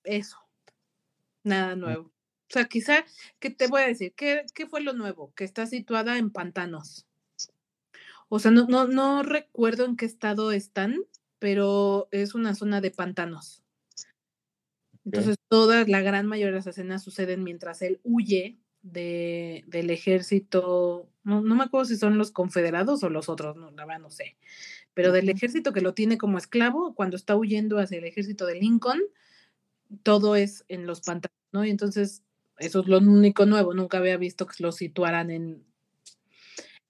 [0.03, 0.37] Eso.
[1.43, 2.03] Nada nuevo.
[2.03, 3.05] O sea, quizá,
[3.39, 4.13] ¿qué te voy a decir?
[4.13, 5.31] ¿Qué, qué fue lo nuevo?
[5.35, 7.07] Que está situada en pantanos.
[8.27, 10.97] O sea, no, no, no recuerdo en qué estado están,
[11.39, 13.60] pero es una zona de pantanos.
[15.05, 21.09] Entonces, toda la gran mayoría de las escenas suceden mientras él huye de, del ejército,
[21.23, 24.11] no, no me acuerdo si son los confederados o los otros, no, la verdad no
[24.11, 24.37] sé,
[24.93, 28.55] pero del ejército que lo tiene como esclavo, cuando está huyendo hacia el ejército de
[28.55, 29.01] Lincoln,
[30.03, 31.65] todo es en los pantanos, ¿no?
[31.65, 32.23] Y entonces,
[32.57, 35.63] eso es lo único nuevo, nunca había visto que lo situaran en,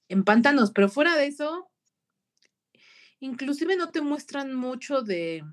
[0.10, 1.69] en pantanos, pero fuera de eso,
[3.19, 5.43] inclusive no te muestran mucho de,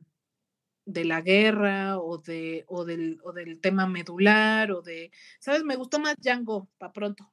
[0.88, 5.64] de la guerra o, de, o, del, o del tema medular o de, ¿sabes?
[5.64, 7.31] Me gustó más Django, para pronto.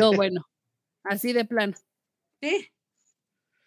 [0.00, 0.46] No, bueno,
[1.04, 1.74] así de plano.
[2.40, 2.70] Sí,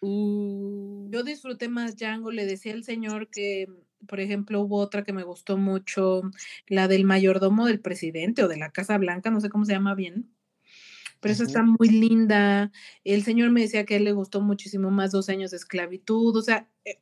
[0.01, 3.67] Uh, yo disfruté más Django, le decía al señor que,
[4.07, 6.21] por ejemplo, hubo otra que me gustó mucho,
[6.67, 9.95] la del mayordomo del presidente o de la Casa Blanca, no sé cómo se llama
[9.95, 10.33] bien,
[11.19, 12.71] pero esa está muy linda.
[13.03, 16.35] El señor me decía que a él le gustó muchísimo más Dos años de esclavitud,
[16.35, 16.99] o sea, eh,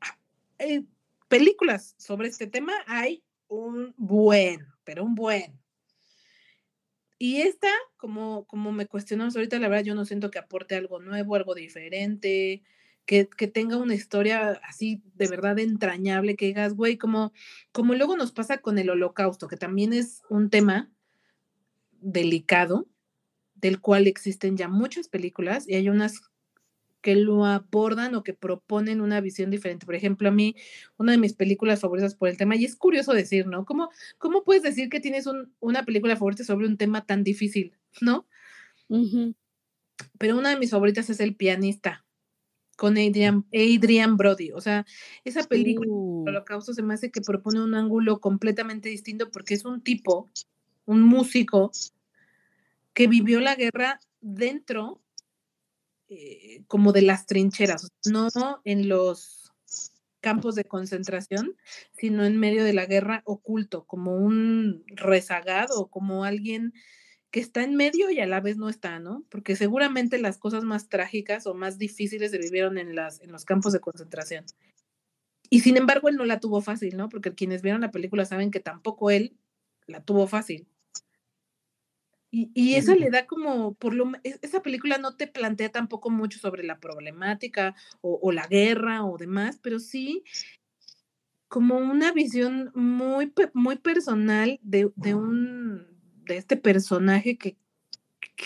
[0.60, 0.84] eh,
[1.28, 5.60] películas sobre este tema hay un buen, pero un buen.
[7.20, 11.00] Y esta, como, como me cuestionamos ahorita, la verdad yo no siento que aporte algo
[11.00, 12.63] nuevo, algo diferente,
[13.06, 17.34] que, que tenga una historia así de verdad entrañable, que digas, güey, como,
[17.72, 20.92] como luego nos pasa con el holocausto, que también es un tema
[21.92, 22.88] delicado,
[23.56, 26.22] del cual existen ya muchas películas y hay unas
[27.02, 29.86] que lo abordan o que proponen una visión diferente.
[29.86, 30.56] Por ejemplo, a mí,
[30.98, 33.66] una de mis películas favoritas por el tema, y es curioso decir, ¿no?
[33.66, 37.74] ¿Cómo, cómo puedes decir que tienes un- una película favorita sobre un tema tan difícil,
[38.02, 38.26] ¿no?
[40.18, 42.06] Pero una de mis favoritas es El pianista,
[42.76, 44.52] con Adrian, Adrian Brody.
[44.52, 44.86] O sea,
[45.24, 49.54] esa película, Uh, el holocausto, se me hace que propone un ángulo completamente distinto porque
[49.54, 50.30] es un tipo,
[50.86, 51.72] un músico,
[52.94, 55.02] que vivió la guerra dentro
[56.10, 58.30] eh, como de las trincheras, no
[58.63, 59.52] en los
[60.20, 61.56] campos de concentración,
[61.98, 66.74] sino en medio de la guerra oculto, como un rezagado, como alguien
[67.32, 69.26] que está en medio y a la vez no está, ¿no?
[69.30, 73.46] Porque seguramente las cosas más trágicas o más difíciles se vivieron en, las, en los
[73.46, 74.46] campos de concentración.
[75.50, 77.10] Y sin embargo, él no la tuvo fácil, ¿no?
[77.10, 79.38] Porque quienes vieron la película saben que tampoco él
[79.88, 80.67] la tuvo fácil.
[82.30, 86.10] Y, y eso le da como, por lo es- esa película no te plantea tampoco
[86.10, 90.24] mucho sobre la problemática o, o la guerra o demás, pero sí
[91.48, 95.88] como una visión muy, muy personal de, de un,
[96.26, 97.56] de este personaje que,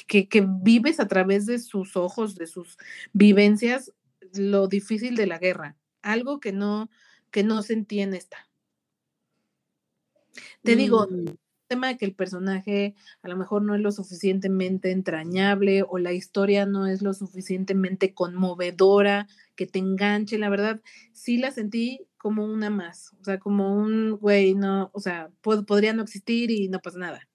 [0.08, 2.78] que, que vives a través de sus ojos, de sus
[3.14, 3.92] vivencias,
[4.36, 6.90] lo difícil de la guerra, algo que no,
[7.32, 8.48] que no sentí en esta.
[10.62, 11.26] Te digo, mm,
[11.72, 16.12] tema de que el personaje a lo mejor no es lo suficientemente entrañable o la
[16.12, 20.82] historia no es lo suficientemente conmovedora, que te enganche, la verdad,
[21.14, 25.66] sí la sentí como una más, o sea, como un, güey, no, o sea, pod-
[25.66, 27.28] podría no existir y no pasa nada.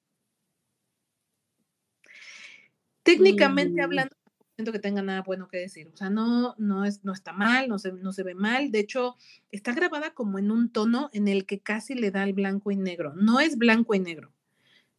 [3.03, 3.85] Técnicamente Mm.
[3.85, 4.16] hablando,
[4.57, 7.69] siento que tenga nada bueno que decir, o sea, no, no, es, no está mal,
[7.69, 9.17] no se, no se ve mal, de hecho,
[9.51, 12.77] está grabada como en un tono en el que casi le da el blanco y
[12.77, 14.33] negro, no es blanco y negro,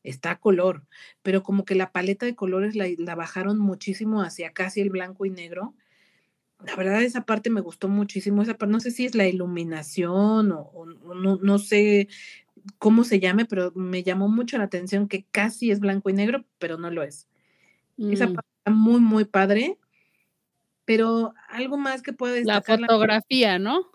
[0.03, 0.85] está a color,
[1.23, 5.25] pero como que la paleta de colores la, la bajaron muchísimo hacia casi el blanco
[5.25, 5.75] y negro.
[6.65, 8.41] La verdad, esa parte me gustó muchísimo.
[8.41, 12.07] Esa parte, no sé si es la iluminación o, o no, no sé
[12.79, 16.45] cómo se llame, pero me llamó mucho la atención que casi es blanco y negro,
[16.59, 17.29] pero no lo es.
[18.07, 19.77] Esa Mm, parte muy, muy padre.
[20.86, 23.91] Pero algo más que pueda La destacar la fotografía, ¿no?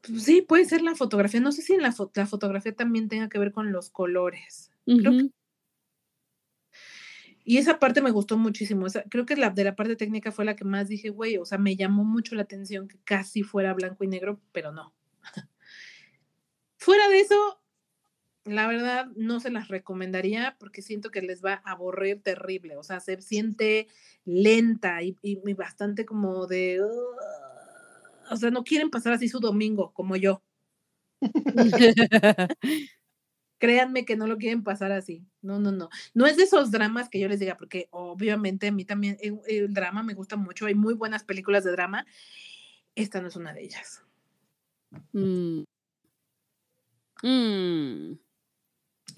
[0.00, 1.40] Pues sí, puede ser la fotografía.
[1.40, 4.70] No sé si en la, fo- la fotografía también tenga que ver con los colores.
[4.86, 5.30] Creo que-
[7.44, 8.86] y esa parte me gustó muchísimo.
[9.08, 11.56] Creo que la de la parte técnica fue la que más dije, güey, o sea,
[11.58, 14.94] me llamó mucho la atención que casi fuera blanco y negro, pero no.
[16.76, 17.57] Fuera de eso,
[18.48, 22.76] la verdad no se las recomendaría porque siento que les va a aburrir terrible.
[22.76, 23.88] O sea, se siente
[24.24, 26.80] lenta y, y- y bastante como de...
[28.30, 30.42] O sea, no quieren pasar así su domingo como yo.
[33.58, 35.26] Créanme que no lo quieren pasar así.
[35.42, 35.88] No, no, no.
[36.14, 39.40] No es de esos dramas que yo les diga, porque obviamente a mí también el,
[39.48, 40.66] el drama me gusta mucho.
[40.66, 42.06] Hay muy buenas películas de drama.
[42.96, 44.02] Esta no es una de ellas.
[45.12, 45.64] Mm.
[47.22, 48.18] Mm.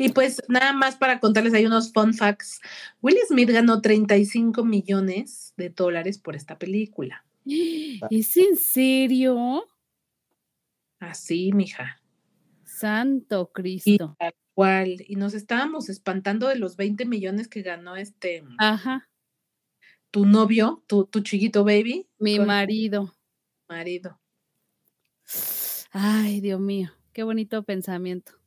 [0.01, 2.61] Y pues nada más para contarles, hay unos fun facts.
[3.03, 7.25] Will Smith ganó 35 millones de dólares por esta película.
[8.11, 9.67] ¿Es en serio?
[10.99, 12.01] Así, mija.
[12.65, 14.17] Santo Y Cristo.
[14.19, 15.05] tal cual.
[15.07, 19.09] Y nos estábamos espantando de los 20 millones que ganó este Ajá,
[20.11, 23.15] tu novio, tu, tu chiquito baby, mi marido.
[23.69, 24.21] marido.
[25.93, 28.40] Ay, Dios mío, qué bonito pensamiento.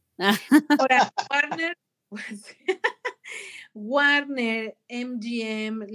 [0.78, 1.78] Ahora, Warner,
[2.10, 2.56] pues,
[3.74, 5.88] Warner, MGM,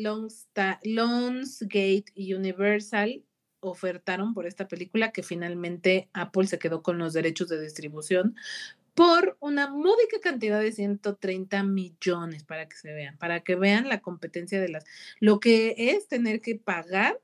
[0.83, 3.25] Lionsgate y Universal
[3.61, 8.37] ofertaron por esta película que finalmente Apple se quedó con los derechos de distribución
[8.95, 14.01] por una módica cantidad de 130 millones para que se vean, para que vean la
[14.01, 14.85] competencia de las,
[15.21, 17.21] lo que es tener que pagar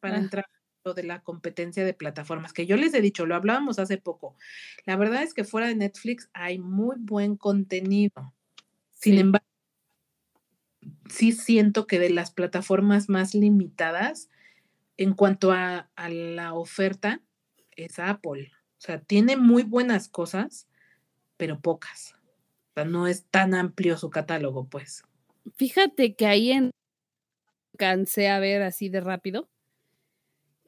[0.00, 0.18] para Ah.
[0.18, 0.46] entrar
[0.94, 4.36] de la competencia de plataformas, que yo les he dicho, lo hablábamos hace poco.
[4.86, 8.34] La verdad es que fuera de Netflix hay muy buen contenido.
[8.92, 9.20] Sin Sí.
[9.20, 9.46] embargo,
[11.08, 14.28] sí siento que de las plataformas más limitadas
[14.96, 17.22] en cuanto a, a la oferta
[17.76, 18.50] es Apple.
[18.78, 20.68] O sea, tiene muy buenas cosas,
[21.36, 22.14] pero pocas.
[22.70, 25.02] O sea, no es tan amplio su catálogo, pues.
[25.56, 26.70] Fíjate que ahí en
[27.76, 29.48] cansé a ver así de rápido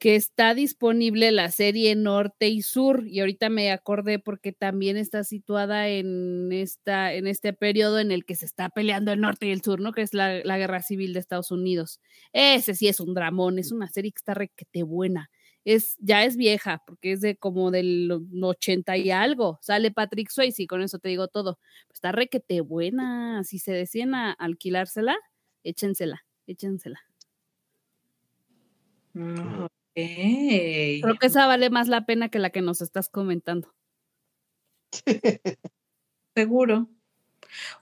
[0.01, 5.23] que está disponible la serie Norte y Sur y ahorita me acordé porque también está
[5.23, 9.51] situada en esta en este periodo en el que se está peleando el norte y
[9.51, 9.91] el sur, ¿no?
[9.91, 12.01] Que es la, la guerra civil de Estados Unidos.
[12.33, 15.29] Ese sí es un dramón, es una serie que está requete buena.
[15.65, 18.11] Es ya es vieja porque es de como del
[18.41, 19.59] 80 y algo.
[19.61, 21.59] Sale Patrick Swayze, con eso te digo todo.
[21.93, 25.15] Está requete buena, si se deciden a alquilársela,
[25.63, 27.01] échensela, échensela.
[29.13, 33.73] Mm, Creo que esa vale más la pena que la que nos estás comentando.
[36.35, 36.89] Seguro.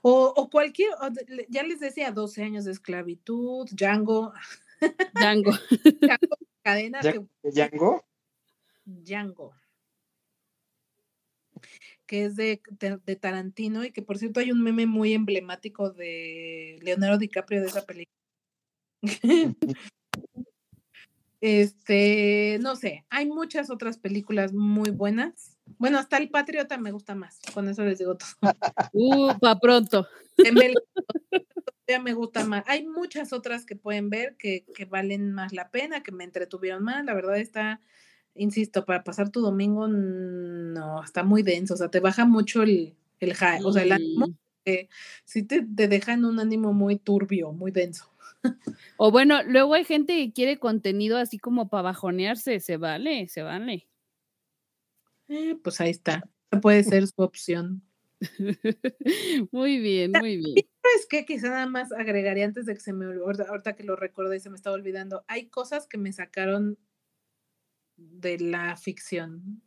[0.02, 1.08] O, o cualquier, o
[1.48, 4.32] ya les decía, 12 años de esclavitud, Django,
[5.14, 5.52] Django.
[6.00, 8.04] Django, cadena ¿Ya- que ¿Django?
[8.84, 9.54] Django,
[12.06, 15.90] que es de, de- de Tarantino y que por cierto hay un meme muy emblemático
[15.90, 18.16] de Leonardo DiCaprio de esa película.
[21.40, 25.56] Este, no sé, hay muchas otras películas muy buenas.
[25.78, 28.28] Bueno, hasta El Patriota me gusta más, con eso les digo todo.
[28.92, 30.06] Uh, pa' pronto.
[31.88, 32.64] Ya me gusta más.
[32.66, 36.84] Hay muchas otras que pueden ver que, que valen más la pena, que me entretuvieron
[36.84, 37.04] más.
[37.04, 37.80] La verdad está,
[38.34, 41.74] insisto, para pasar tu domingo, no, está muy denso.
[41.74, 44.26] O sea, te baja mucho el, el high, o sea, el ánimo,
[44.64, 44.88] eh,
[45.24, 48.10] sí te, te deja en un ánimo muy turbio, muy denso.
[48.96, 52.60] O bueno, luego hay gente que quiere contenido así como para bajonearse.
[52.60, 53.88] Se vale, se vale.
[55.28, 56.22] Eh, pues ahí está.
[56.60, 57.82] Puede ser su opción.
[59.52, 60.54] muy bien, muy bien.
[60.82, 61.24] ¿Sabes qué?
[61.24, 64.36] Quizá nada más agregaría antes de que se me olvide, ahorita, ahorita que lo recordé
[64.36, 65.24] y se me estaba olvidando.
[65.28, 66.78] Hay cosas que me sacaron
[67.96, 69.62] de la ficción.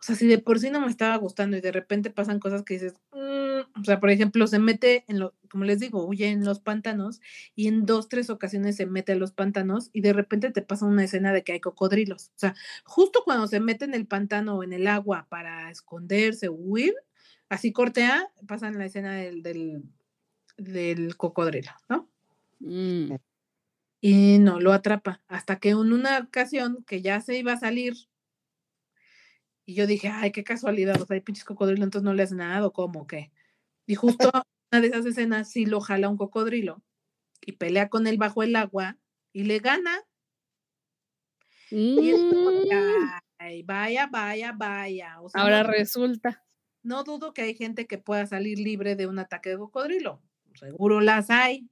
[0.00, 2.62] O sea, si de por sí no me estaba gustando y de repente pasan cosas
[2.64, 6.28] que dices, "Mm", o sea, por ejemplo, se mete en lo, como les digo, huye
[6.28, 7.20] en los pantanos
[7.54, 10.86] y en dos, tres ocasiones se mete a los pantanos y de repente te pasa
[10.86, 12.28] una escena de que hay cocodrilos.
[12.36, 12.54] O sea,
[12.84, 16.94] justo cuando se mete en el pantano o en el agua para esconderse o huir,
[17.48, 19.82] así cortea, pasan la escena del, del,
[20.56, 22.08] del cocodrilo, ¿no?
[22.60, 23.14] Mm,
[24.00, 25.22] Y no lo atrapa.
[25.28, 27.94] Hasta que en una ocasión que ya se iba a salir,
[29.66, 32.34] y yo dije, ay, qué casualidad, o sea, hay pinches cocodrilos, entonces no le hace
[32.34, 33.30] nada, o cómo, qué.
[33.86, 34.30] Y justo
[34.72, 36.82] una de esas escenas sí lo jala un cocodrilo
[37.40, 38.98] y pelea con él bajo el agua
[39.32, 39.96] y le gana.
[41.70, 43.08] Y es como que, Mm,
[43.38, 45.20] ay, vaya, vaya, vaya.
[45.20, 46.44] O sea, Ahora no, resulta.
[46.82, 50.22] no dudo que hay gente que pueda salir libre de un ataque de cocodrilo.
[50.54, 51.68] Seguro las hay.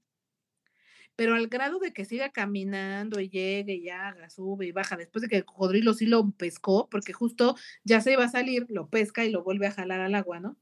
[1.20, 5.20] Pero al grado de que siga caminando y llegue y haga, sube y baja, después
[5.20, 8.88] de que el cocodrilo sí lo pescó, porque justo ya se iba a salir, lo
[8.88, 10.52] pesca y lo vuelve a jalar al agua, ¿no?
[10.52, 10.56] O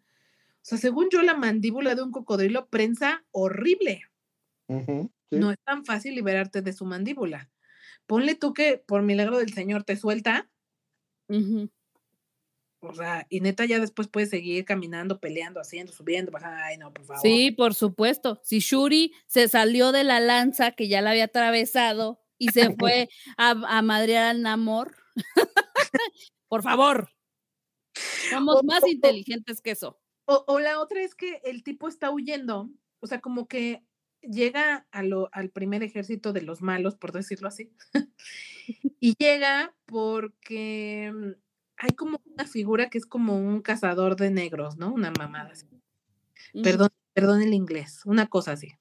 [0.63, 4.03] sea, según yo, la mandíbula de un cocodrilo prensa horrible.
[4.69, 5.09] Sí.
[5.31, 7.49] No es tan fácil liberarte de su mandíbula.
[8.09, 10.51] Ponle tú que por milagro del Señor te suelta,
[11.29, 11.71] Ujú.
[12.81, 16.59] O sea, y neta ya después puedes seguir caminando, peleando, haciendo, subiendo, bajando.
[16.63, 17.23] Ay, no, por favor.
[17.23, 18.41] Sí, por supuesto.
[18.45, 23.09] Si Shuri se salió de la lanza que ya la había atravesado y se fue
[23.37, 24.95] a, a madrear al Namor,
[26.49, 27.11] por favor.
[28.31, 29.99] Somos O- más o- inteligentes que eso.
[30.27, 32.71] O, o la otra es que el tipo está huyendo,
[33.01, 33.83] o sea, como que
[34.21, 37.73] llega a lo, al primer ejército de los malos, por decirlo así,
[39.01, 41.33] y llega porque mm,
[41.79, 44.93] hay como una figura que es como un cazador de negros, ¿no?
[44.93, 45.67] Una mamada así.
[46.63, 48.73] Perdón, perdón el inglés, una cosa así.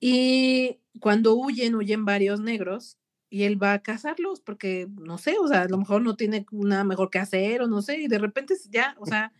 [0.00, 2.96] Y cuando huyen, huyen varios negros
[3.28, 6.46] y él va a cazarlos porque, no sé, o sea, a lo mejor no tiene
[6.50, 9.32] nada mejor que hacer o no sé, y de repente ya, o sea,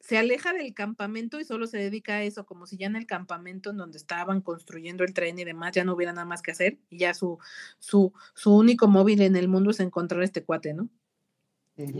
[0.00, 3.06] se aleja del campamento y solo se dedica a eso, como si ya en el
[3.06, 6.52] campamento en donde estaban construyendo el tren y demás ya no hubiera nada más que
[6.52, 7.38] hacer y ya su,
[7.78, 10.88] su, su único móvil en el mundo es encontrar a este cuate, ¿no?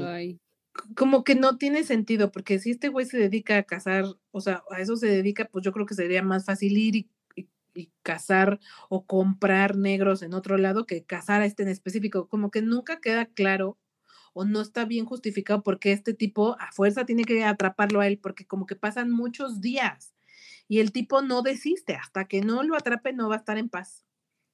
[0.07, 0.41] Ay,
[0.97, 4.63] como que no tiene sentido, porque si este güey se dedica a cazar, o sea,
[4.71, 7.93] a eso se dedica, pues yo creo que sería más fácil ir y, y- y
[8.03, 12.29] cazar o comprar negros en otro lado que cazar a este en específico.
[12.29, 13.79] Como que nunca queda claro
[14.33, 18.19] o no está bien justificado porque este tipo a fuerza tiene que atraparlo a él,
[18.19, 20.15] porque como que pasan muchos días
[20.69, 23.69] y el tipo no desiste, hasta que no lo atrape no va a estar en
[23.69, 24.05] paz.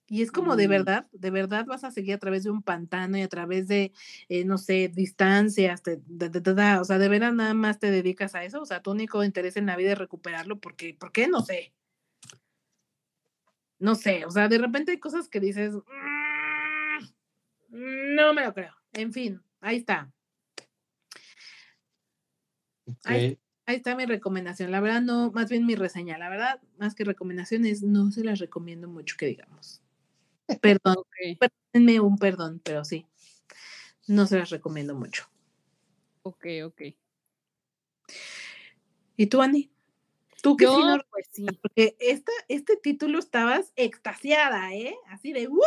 [0.09, 0.70] Y es como de Mm.
[0.70, 3.93] verdad, de verdad vas a seguir a través de un pantano y a través de,
[4.29, 6.01] eh, no sé, distancias, te-
[6.81, 9.57] o sea, de veras nada más te dedicas a eso, o sea, tu único interés
[9.57, 11.27] en la vida es recuperarlo, porque, ¿por qué?
[11.29, 11.72] No sé.
[13.79, 17.05] No sé, o sea, de repente hay cosas que dices, "Mm,
[18.14, 18.72] no me lo creo.
[18.93, 20.12] En fin, ahí está.
[23.05, 24.71] Ahí está mi recomendación.
[24.71, 26.19] La verdad, no, más bien mi reseña.
[26.19, 29.83] La verdad, más que recomendaciones, no se las recomiendo mucho que digamos.
[30.62, 31.39] Perdón, ok.
[31.41, 33.07] perdónenme un perdón, pero sí.
[34.07, 35.29] No se las recomiendo mucho.
[36.23, 36.83] Ok, ok.
[39.17, 39.69] ¿Y tú, Ani?
[40.43, 41.47] ¿Tú qué sí no pues sí.
[41.61, 44.97] Porque esta, este título estabas extasiada, ¿eh?
[45.09, 45.61] Así de ¡uh!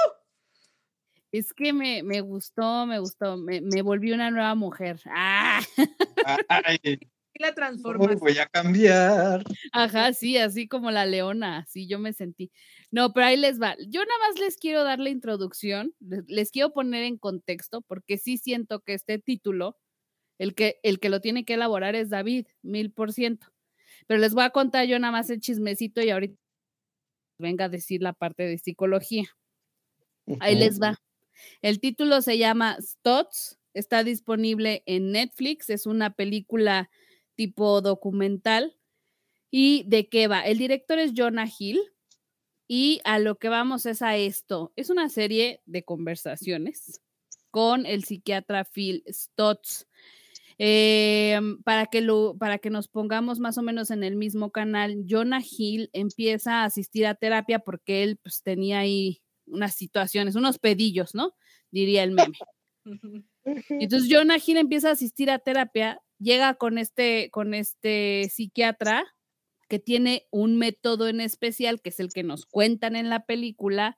[1.31, 3.37] Es que me, me gustó, me gustó.
[3.37, 4.99] Me, me volví una nueva mujer.
[6.25, 6.79] Ah, Ay,
[7.33, 8.19] Y la ¿cómo transformación.
[8.19, 9.43] voy a cambiar?
[9.71, 12.51] ajá, sí, así como la leona, así yo me sentí.
[12.91, 13.75] No, pero ahí les va.
[13.87, 18.17] Yo nada más les quiero dar la introducción, les, les quiero poner en contexto, porque
[18.17, 19.77] sí siento que este título,
[20.39, 23.47] el que, el que lo tiene que elaborar es David, mil por ciento.
[24.07, 26.35] Pero les voy a contar yo nada más el chismecito y ahorita
[27.39, 29.25] venga a decir la parte de psicología.
[30.39, 30.97] Ahí les va.
[31.61, 36.89] El título se llama Stots, está disponible en Netflix, es una película
[37.35, 38.75] tipo documental.
[39.51, 40.41] ¿Y de qué va?
[40.41, 41.79] El director es Jonah Hill
[42.67, 44.71] y a lo que vamos es a esto.
[44.75, 47.01] Es una serie de conversaciones
[47.49, 49.87] con el psiquiatra Phil Stotts.
[50.61, 52.05] Eh, para, que
[52.37, 56.65] para que nos pongamos más o menos en el mismo canal, Jonah Hill empieza a
[56.65, 61.35] asistir a terapia porque él pues, tenía ahí unas situaciones, unos pedillos, ¿no?
[61.71, 62.37] Diría el meme.
[63.69, 69.05] Entonces Jonah Hill empieza a asistir a terapia, llega con este, con este psiquiatra
[69.67, 73.97] que tiene un método en especial, que es el que nos cuentan en la película,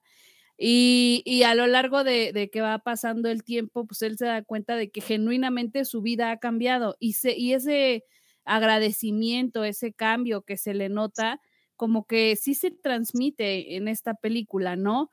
[0.63, 4.25] y, y a lo largo de, de, que va pasando el tiempo, pues él se
[4.25, 8.03] da cuenta de que genuinamente su vida ha cambiado y, se, y ese
[8.45, 11.41] agradecimiento, ese cambio que se le nota,
[11.75, 15.09] como que sí se transmite en esta película, ¿no?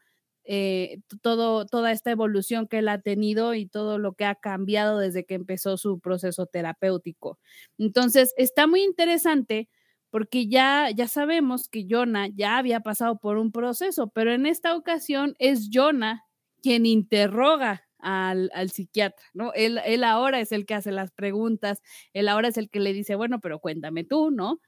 [0.51, 4.99] Eh, todo, toda esta evolución que él ha tenido y todo lo que ha cambiado
[4.99, 7.39] desde que empezó su proceso terapéutico.
[7.77, 9.69] Entonces, está muy interesante
[10.11, 14.75] porque ya, ya sabemos que Jonah ya había pasado por un proceso, pero en esta
[14.75, 16.25] ocasión es Jonah
[16.63, 19.53] quien interroga al, al psiquiatra, ¿no?
[19.53, 21.83] Él, él, ahora es el que hace las preguntas,
[22.15, 24.61] él ahora es el que le dice, bueno, pero cuéntame tú, ¿no?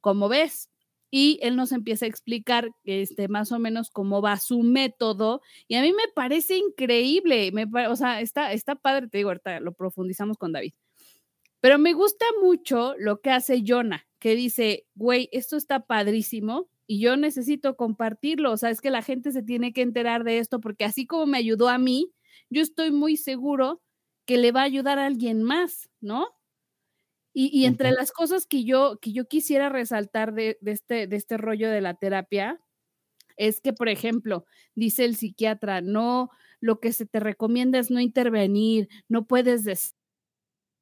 [0.00, 0.70] ¿Cómo ves?
[1.10, 5.76] Y él nos empieza a explicar este, más o menos cómo va su método, y
[5.76, 9.72] a mí me parece increíble, me, o sea, está, está padre, te digo, ahorita lo
[9.72, 10.72] profundizamos con David.
[11.60, 14.06] Pero me gusta mucho lo que hace Jonah.
[14.18, 18.52] que dice, güey, esto está padrísimo y yo necesito compartirlo.
[18.52, 21.26] O sea, es que la gente se tiene que enterar de esto porque así como
[21.26, 22.12] me ayudó a mí,
[22.50, 23.82] yo estoy muy seguro
[24.26, 26.28] que le va a ayudar a alguien más, ¿no?
[27.38, 31.70] Y, entre las cosas que yo, que yo quisiera resaltar de, este, de este rollo
[31.70, 32.62] de la terapia,
[33.36, 36.30] es que, por ejemplo, dice el psiquiatra, no,
[36.60, 39.92] lo que se te recomienda es no intervenir, no puedes decir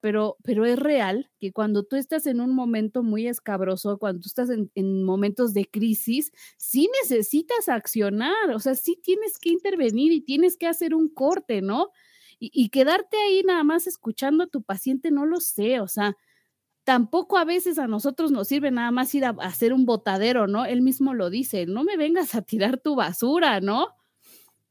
[0.00, 4.28] pero, pero es real que cuando tú estás en un momento muy escabroso, cuando tú
[4.28, 10.20] estás en, momentos de crisis, sí necesitas accionar, o sea, sí tienes que intervenir y
[10.20, 11.88] tienes que hacer un corte, ¿no?
[12.38, 16.18] Y, y quedarte ahí nada más escuchando a tu paciente, no lo sé, o sea,
[16.85, 20.64] tampoco a veces a nosotros nos sirve nada más ir a, hacer un botadero, ¿no?
[20.66, 23.89] Él mismo lo dice, no me vengas a tirar tu basura, ¿no?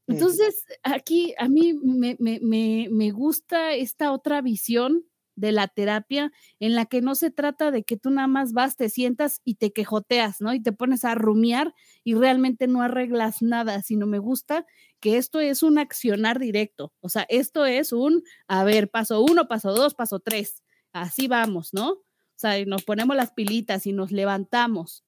[0.06, 5.04] Entonces, aquí a mí me, me, me, me gusta esta otra visión
[5.36, 8.76] de la terapia en la que no se trata de que tú nada más vas,
[8.76, 10.54] te sientas y te quejoteas, ¿no?
[10.54, 14.66] Y te pones a rumiar y realmente no arreglas nada, sino me gusta
[15.00, 19.48] que esto es un accionar directo, o sea, esto es un, a ver, paso uno,
[19.48, 20.63] paso dos, paso tres,
[20.94, 21.90] así vamos, ¿no?
[21.90, 25.04] O sea, nos ponemos las pilitas y nos levantamos.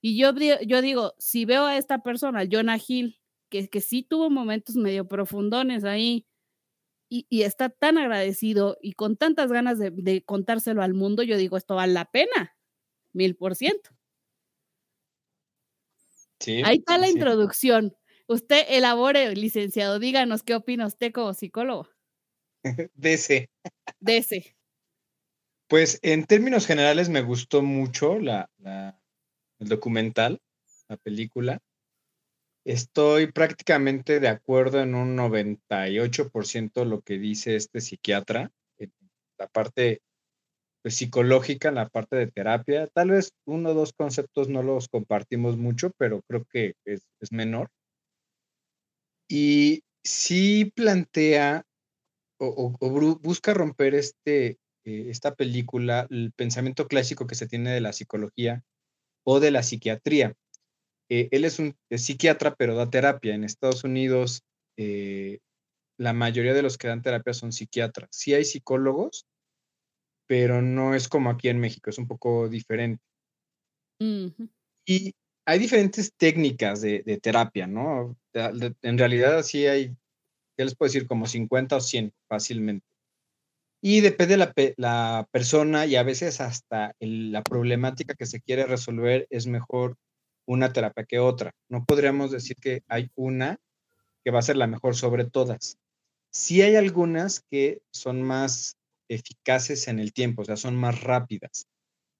[0.00, 0.32] Y yo,
[0.66, 3.18] yo digo, si veo a esta persona, Jonah Hill,
[3.48, 6.26] que, que sí tuvo momentos medio profundones ahí,
[7.10, 11.74] y, está tan agradecido y con tantas ganas de, contárselo al mundo, yo digo, esto
[11.74, 12.56] vale la pena,
[13.12, 13.90] mil por ciento.
[16.64, 17.96] Ahí está la introducción.
[18.26, 21.88] Usted elabore, licenciado, díganos qué opina usted como psicólogo.
[22.94, 23.14] De
[24.18, 24.57] ese.
[25.68, 28.50] Pues en términos generales me gustó mucho la,
[29.58, 30.40] el documental,
[30.88, 31.60] la película.
[32.64, 38.50] Estoy prácticamente de acuerdo en un 98% lo que dice este psiquiatra,
[39.38, 40.00] la parte
[40.82, 42.86] pues, psicológica, en la parte de terapia.
[42.86, 47.68] Tal vez uno o dos conceptos no los compartimos mucho, pero creo que es, menor.
[49.28, 51.64] Y sí plantea
[52.38, 52.70] o,
[53.20, 54.58] busca romper este,
[54.88, 58.64] eh, esta película, el pensamiento clásico que se tiene de la psicología
[59.22, 60.34] o de la psiquiatría.
[61.10, 63.34] Eh, él es un psiquiatra, pero da terapia.
[63.34, 64.44] En Estados Unidos,
[64.78, 65.40] eh,
[65.98, 68.08] la mayoría de los que dan terapia son psiquiatras.
[68.12, 69.26] Sí hay psicólogos,
[70.26, 73.04] pero no es como aquí en México, es un poco diferente.
[74.86, 75.14] Y
[75.44, 78.16] hay diferentes técnicas de, terapia, ¿no?
[78.32, 79.94] en realidad sí hay,
[80.56, 81.06] ¿qué les puedo decir?
[81.06, 82.86] Como 50 o 100 fácilmente.
[83.80, 88.66] Y depende de la, la persona y a veces hasta la problemática que se quiere
[88.66, 89.96] resolver es mejor
[90.46, 91.52] una terapia que otra.
[91.68, 93.58] No podríamos decir que hay una
[94.24, 95.78] que va a ser la mejor sobre todas.
[96.30, 98.76] Sí hay algunas que son más
[99.08, 101.66] eficaces en el tiempo, o sea, son más rápidas.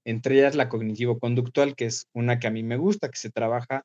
[0.05, 3.85] Entre ellas la cognitivo-conductual, que es una que a mí me gusta, que se trabaja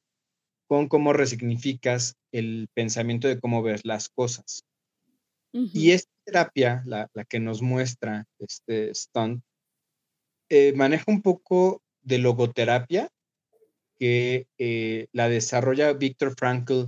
[0.67, 4.63] con cómo resignificas el pensamiento de cómo ves las cosas.
[5.51, 9.43] Y esta terapia, la, que nos muestra este Stunt,
[10.49, 13.09] eh, maneja un poco de logoterapia,
[13.97, 16.85] que eh, la desarrolla Víctor Frankl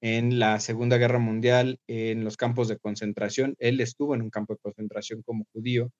[0.00, 3.54] en la Segunda Guerra Mundial en los campos de concentración.
[3.58, 5.90] Él estuvo en un campo de concentración como judío,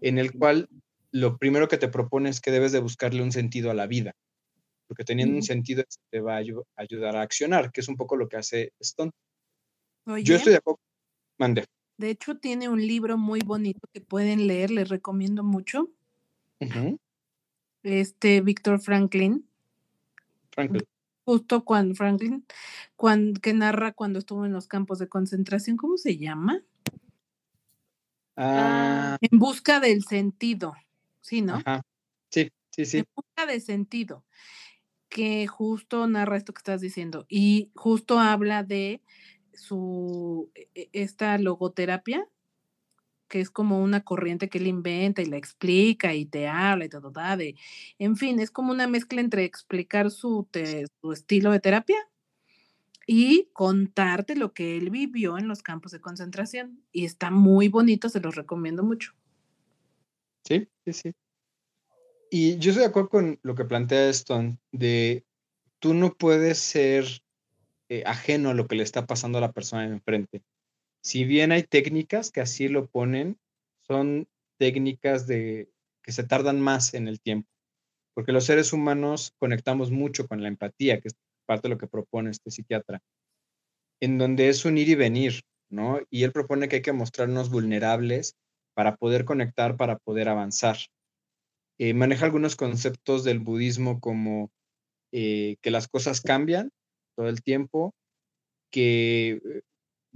[0.00, 0.68] en el cual
[1.12, 4.14] lo primero que te propone es que debes de buscarle un sentido a la vida,
[4.86, 6.42] porque teniendo un sentido te va a
[6.76, 9.12] ayudar a accionar, que es un poco lo que hace Stone.
[10.22, 10.80] Yo estoy de acuerdo.
[11.38, 11.64] Mande.
[11.98, 15.90] De hecho, tiene un libro muy bonito que pueden leer, les recomiendo mucho.
[17.82, 19.46] Este, Víctor Franklin,
[21.24, 22.46] Justo cuando Franklin,
[22.94, 26.62] cuando, que narra cuando estuvo en los campos de concentración, ¿cómo se llama?
[28.36, 29.18] Ah.
[29.20, 30.74] En busca del sentido,
[31.20, 31.58] ¿sí, no?
[32.30, 32.98] Sí, sí, sí.
[32.98, 34.24] En busca de sentido,
[35.08, 39.02] que justo narra esto que estás diciendo y justo habla de
[39.56, 42.26] su, e, e, esta logoterapia,
[43.28, 46.88] que es como una corriente que él inventa y la explica y te habla y
[46.88, 47.56] todo, de,
[47.98, 50.48] en fin, es como una mezcla entre explicar su,
[51.00, 51.96] su estilo de terapia
[53.06, 56.82] y contarte lo que él vivió en los campos de concentración.
[56.92, 59.12] Y está muy bonito, se los recomiendo mucho.
[60.44, 61.12] Sí, sí, sí.
[62.30, 65.24] Y yo estoy de acuerdo con lo que plantea Stone, de
[65.78, 67.04] tú no puedes ser
[67.88, 70.42] eh, ajeno a lo que le está pasando a la persona enfrente.
[71.02, 73.38] Si bien hay técnicas que así lo ponen,
[73.82, 74.28] son
[74.58, 75.70] técnicas de,
[76.02, 77.48] que se tardan más en el tiempo,
[78.14, 81.14] porque los seres humanos conectamos mucho con la empatía, que es
[81.46, 83.00] parte de lo que propone este psiquiatra,
[84.00, 86.00] en donde es un ir y venir, ¿no?
[86.10, 88.34] Y él propone que hay que mostrarnos vulnerables
[88.74, 90.76] para poder conectar, para poder avanzar.
[91.78, 94.50] eh, maneja algunos conceptos del budismo como
[95.12, 96.70] eh, que las cosas cambian
[97.16, 97.94] todo el tiempo,
[98.70, 99.62] que eh,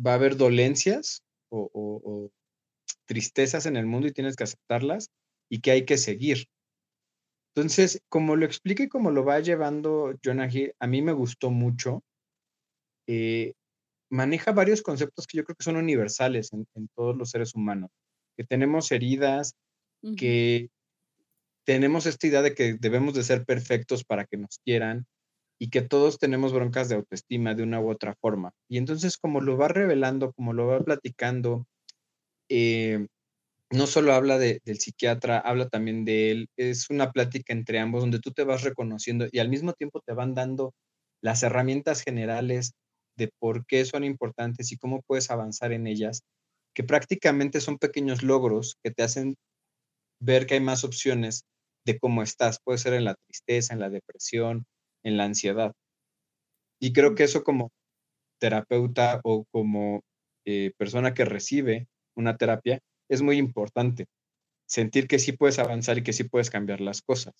[0.04, 2.30] va a haber dolencias o, o
[3.06, 5.10] tristezas en el mundo y tienes que aceptarlas
[5.50, 6.46] y que hay que seguir.
[7.54, 11.50] Entonces, como lo explica y como lo va llevando Jonah Hill, a mí me gustó
[11.50, 12.04] mucho.
[13.08, 13.54] Eh,
[14.10, 17.90] maneja varios conceptos que yo creo que son universales en, todos los seres humanos,
[18.36, 19.54] que tenemos heridas,
[20.16, 20.68] que
[21.64, 25.06] tenemos esta idea de que debemos de ser perfectos para que nos quieran
[25.62, 28.52] y que todos tenemos broncas de autoestima de una u otra forma.
[28.66, 31.66] Y entonces, como lo va revelando, como lo va platicando,
[32.48, 33.06] eh,
[33.70, 36.48] no solo habla del psiquiatra, habla también de él.
[36.56, 40.14] Es una plática entre ambos donde tú te vas reconociendo y al mismo tiempo te
[40.14, 40.72] van dando
[41.22, 42.72] las herramientas generales
[43.18, 46.22] de por qué son importantes y cómo puedes avanzar en ellas,
[46.74, 49.36] que prácticamente son pequeños logros que te hacen
[50.22, 51.44] ver que hay más opciones
[51.84, 52.60] de cómo estás.
[52.64, 54.64] Puede ser en la tristeza, en la depresión,
[55.04, 55.72] en la ansiedad.
[56.80, 57.70] Y creo que eso como
[58.40, 60.02] terapeuta o como
[60.46, 64.06] eh, persona que recibe una terapia, es muy importante.
[64.66, 67.34] Sentir que sí puedes avanzar y que sí puedes cambiar las cosas.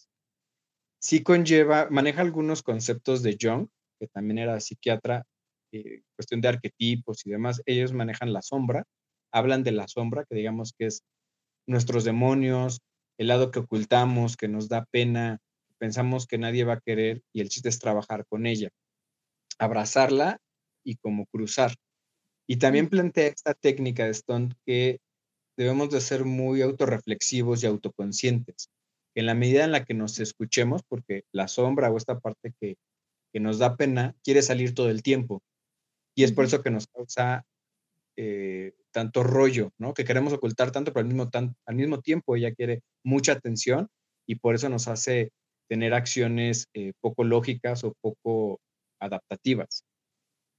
[1.00, 5.24] Sí conlleva, maneja algunos conceptos de Jung, que también era psiquiatra,
[5.72, 7.62] eh, cuestión de arquetipos y demás.
[7.64, 8.84] Ellos manejan la sombra,
[9.32, 11.02] hablan de la sombra, que digamos que es
[11.66, 12.80] nuestros demonios,
[13.18, 15.38] el lado que ocultamos, que nos da pena,
[15.80, 18.68] pensamos que nadie va a querer y el chiste es trabajar con ella,
[19.58, 20.38] abrazarla
[20.84, 21.74] y como cruzar.
[22.46, 25.00] Y también plantea esta técnica de Stone que
[25.56, 28.68] debemos de ser muy autorreflexivos y autoconscientes.
[29.14, 32.76] En la medida en la que nos escuchemos, porque la sombra o esta parte que,
[33.32, 35.42] nos da pena quiere salir todo el tiempo.
[36.16, 37.44] Y es por eso que nos causa
[38.16, 39.94] eh, tanto rollo, ¿no?
[39.94, 43.88] Que queremos ocultar tanto, pero al mismo, al mismo tiempo ella quiere mucha atención
[44.26, 45.30] y por eso nos hace
[45.70, 48.60] tener acciones eh, poco lógicas o poco
[49.00, 49.84] adaptativas.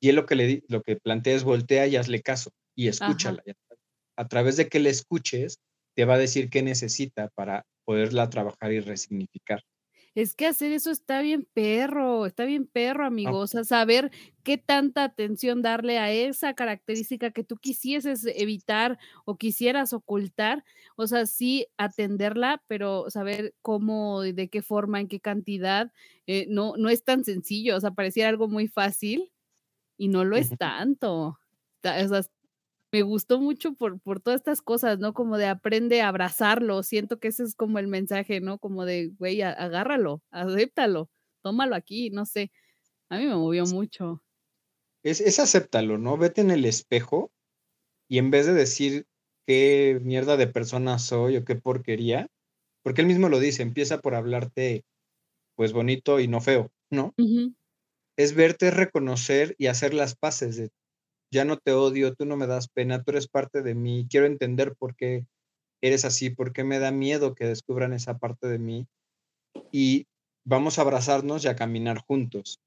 [0.01, 3.43] Y él lo que, le, lo que plantea es voltea y hazle caso y escúchala
[4.18, 5.57] a través de que le escuches,
[5.95, 9.62] te va a decir qué necesita para poderla trabajar y resignificar.
[10.14, 13.43] Es que hacer eso está bien perro, está bien perro, amigos.
[13.43, 14.12] O sea, saber
[14.43, 20.66] qué tanta atención darle a esa característica que tú quisieses evitar o quisieras ocultar.
[20.97, 25.93] O sea, sí atenderla, pero saber cómo, de qué forma, en qué cantidad.
[26.28, 27.78] Eh, no, no es tan sencillo.
[27.78, 29.32] O sea, pareciera algo muy fácil
[29.97, 31.14] y no lo es tanto.
[31.14, 31.38] O
[31.82, 32.22] sea,
[32.92, 35.14] me gustó mucho por, por todas estas cosas, ¿no?
[35.14, 36.84] Como de aprende a abrazarlo.
[36.84, 38.60] Siento que ese es como el mensaje, ¿no?
[38.60, 41.10] Como de, güey, agárralo, acéptalo,
[41.42, 42.52] tómalo aquí, no sé.
[43.10, 44.22] A mí me movió mucho.
[45.04, 46.18] Es, es acéptalo, ¿no?
[46.18, 47.32] Vete en el espejo
[48.10, 49.06] y en vez de decir
[49.48, 52.28] qué mierda de persona soy o qué porquería,
[52.84, 54.84] porque él mismo lo dice, empieza por hablarte
[55.56, 57.14] pues bonito y no feo, ¿no?
[58.18, 60.70] Es verte, reconocer y hacer las paces de
[61.32, 64.26] ya no te odio, tú no me das pena, tú eres parte de mí, quiero
[64.26, 65.26] entender por qué
[65.82, 68.88] eres así, por qué me da miedo que descubran esa parte de mí
[69.72, 70.06] y
[70.46, 72.60] vamos a abrazarnos y a caminar juntos.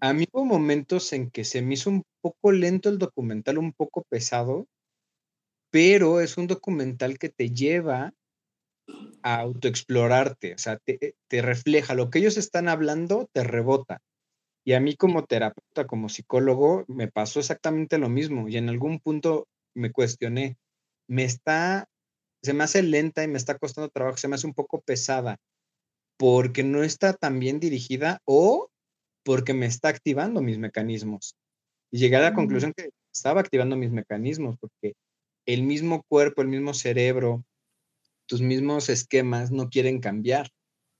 [0.00, 3.72] A mí hubo momentos en que se me hizo un poco lento el documental, un
[3.72, 4.66] poco pesado,
[5.70, 8.14] pero es un documental que te lleva
[9.22, 14.00] a autoexplorarte, o sea, te, te refleja lo que ellos están hablando, te rebota.
[14.66, 18.48] Y a mí como terapeuta, como psicólogo, me pasó exactamente lo mismo.
[18.48, 19.46] Y en algún punto
[19.76, 20.56] me cuestioné,
[21.08, 21.86] me está,
[22.42, 25.36] se me hace lenta y me está costando trabajo, se me hace un poco pesada,
[26.16, 28.68] porque no está tan bien dirigida o
[29.24, 31.36] porque me está activando mis mecanismos.
[31.92, 34.94] Y llegué a la conclusión que estaba activando mis mecanismos, porque
[35.46, 37.44] el mismo cuerpo, el mismo cerebro,
[38.26, 40.50] tus mismos esquemas no quieren cambiar.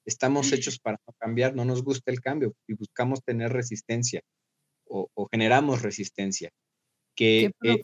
[0.06, 4.22] Estamos hechos para no cambiar, no nos gusta el cambio y buscamos tener resistencia
[4.88, 6.50] o, generamos resistencia.
[7.14, 7.82] Que eh,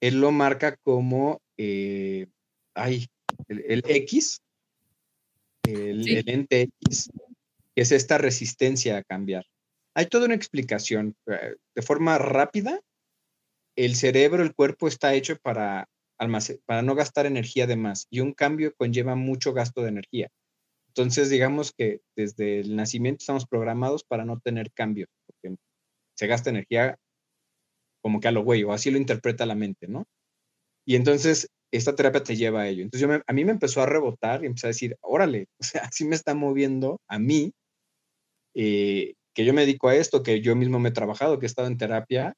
[0.00, 2.26] él, lo, marca como, eh,
[2.74, 3.06] ay,
[3.48, 4.40] el, X,
[5.64, 7.10] el, ente X,
[7.74, 9.44] que es esta resistencia a cambiar.
[9.94, 11.16] Hay toda una explicación.
[11.26, 12.80] Eh, de forma rápida,
[13.74, 15.88] el cerebro, el cuerpo está hecho para,
[16.64, 20.30] para no gastar energía de más y un cambio conlleva mucho gasto de energía.
[20.96, 25.56] Entonces, digamos que desde el nacimiento estamos programados para no tener cambio, porque
[26.16, 26.96] se gasta energía
[28.02, 30.06] como que a lo güey, o así lo interpreta la mente, ¿no?
[30.86, 32.82] Y entonces, esta terapia te lleva a ello.
[32.82, 35.82] Entonces, yo a mí me empezó a rebotar y empecé a decir, órale, o sea,
[35.82, 37.52] así me está moviendo a mí,
[38.54, 41.48] eh, que yo me dedico a esto, que yo mismo me he trabajado, que he
[41.48, 42.32] estado en terapia,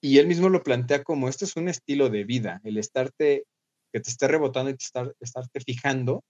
[0.00, 3.44] y él mismo lo plantea como, esto es un estilo de vida, el estarte
[3.92, 6.22] que te esté rebotando y te estar, estarte fijando.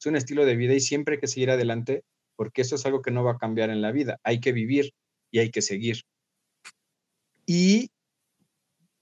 [0.00, 2.04] Es un estilo de vida y siempre hay que seguir adelante
[2.36, 4.18] porque eso es algo que no va a cambiar en la vida.
[4.24, 4.94] Hay que vivir
[5.30, 6.00] y hay que seguir.
[7.44, 7.90] Y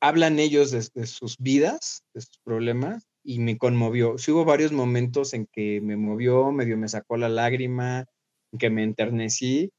[0.01, 4.15] hablan ellos de, sus vidas, de sus problemas, y me conmovió.
[4.15, 8.07] Hubo varios momentos en que me movió, medio me sacó la lágrima,
[8.51, 9.71] en que me enternecí.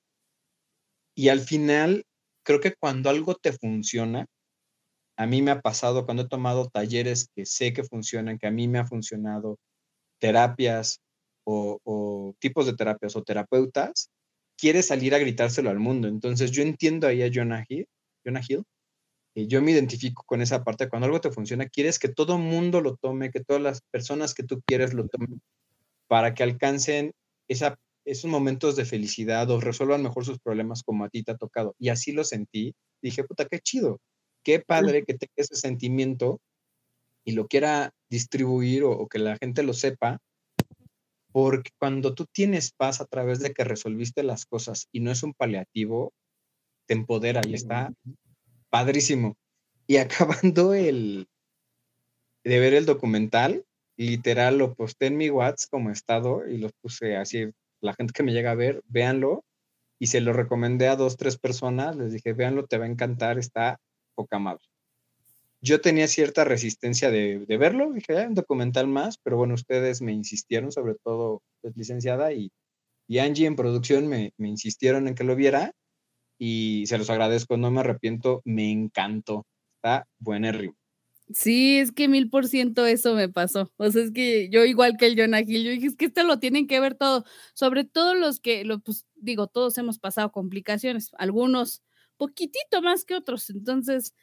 [1.14, 2.06] Y al final,
[2.44, 4.26] creo que cuando algo te funciona,
[5.18, 8.52] a mí me ha pasado cuando he tomado talleres que sé que funcionan, que a
[8.52, 9.58] mí me ha funcionado,
[10.20, 11.02] terapias
[11.50, 14.10] o, tipos de terapias o terapeutas,
[14.58, 16.08] quiere salir a gritárselo al mundo.
[16.08, 17.88] Entonces yo entiendo ahí a Jonah Hill,
[18.26, 18.64] Jonah Hill
[19.36, 20.90] y yo me identifico con esa parte.
[20.90, 24.44] Cuando algo te funciona, quieres que todo mundo lo tome, que todas las personas que
[24.44, 25.42] tú quieres lo tomen
[26.08, 27.14] para que alcancen
[27.48, 31.38] esa, esos momentos de felicidad o resuelvan mejor sus problemas como a ti te ha
[31.38, 31.76] tocado.
[31.80, 32.76] Y así lo sentí.
[33.02, 34.02] Dije, puta, qué chido,
[34.44, 36.42] qué padre que tenga ese sentimiento
[37.24, 40.20] y lo quiera distribuir o que la gente lo sepa,
[41.32, 45.24] porque cuando tú tienes paz a través de que resolviste las cosas y no es
[45.24, 46.14] un paliativo,
[46.88, 47.94] te empodera y está
[48.70, 49.38] padrísimo.
[49.88, 51.28] Y acabando el
[52.44, 53.66] de ver el documental,
[53.98, 57.52] literal lo posté en mi WhatsApp como estado y lo puse así,
[57.82, 59.44] la gente que me llega a ver, véanlo.
[60.02, 63.38] Y se lo recomendé a dos, tres personas, les dije, véanlo, te va a encantar,
[63.38, 63.82] está
[64.16, 64.64] poca madre.
[65.62, 70.02] Yo tenía cierta resistencia de, de verlo, dije, "Ah, un documental más, pero bueno, ustedes
[70.02, 72.52] me insistieron, sobre todo pues, licenciada y,
[73.08, 75.74] y Angie en producción me, me insistieron en que lo viera
[76.40, 79.46] y se los agradezco, no me arrepiento, me encantó,
[79.78, 80.76] está buenérrimo.
[81.32, 83.72] Sí, es que mil por ciento eso me pasó.
[83.78, 86.24] O sea, es que yo igual que el Jonah Hill, yo dije, es que esto
[86.24, 90.32] lo tienen que ver todo, sobre todo los que, lo, pues digo, todos hemos pasado
[90.32, 91.84] complicaciones, algunos
[92.18, 93.50] poquitito más que otros.
[93.52, 94.16] Entonces,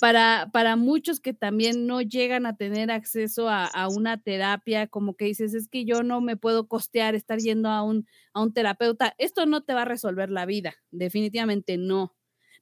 [0.00, 5.14] para, para muchos que también no llegan a tener acceso a, a una terapia, como
[5.14, 8.52] que dices, es que yo no me puedo costear estar yendo a un, a un
[8.52, 12.14] terapeuta, esto no te va a resolver la vida, definitivamente no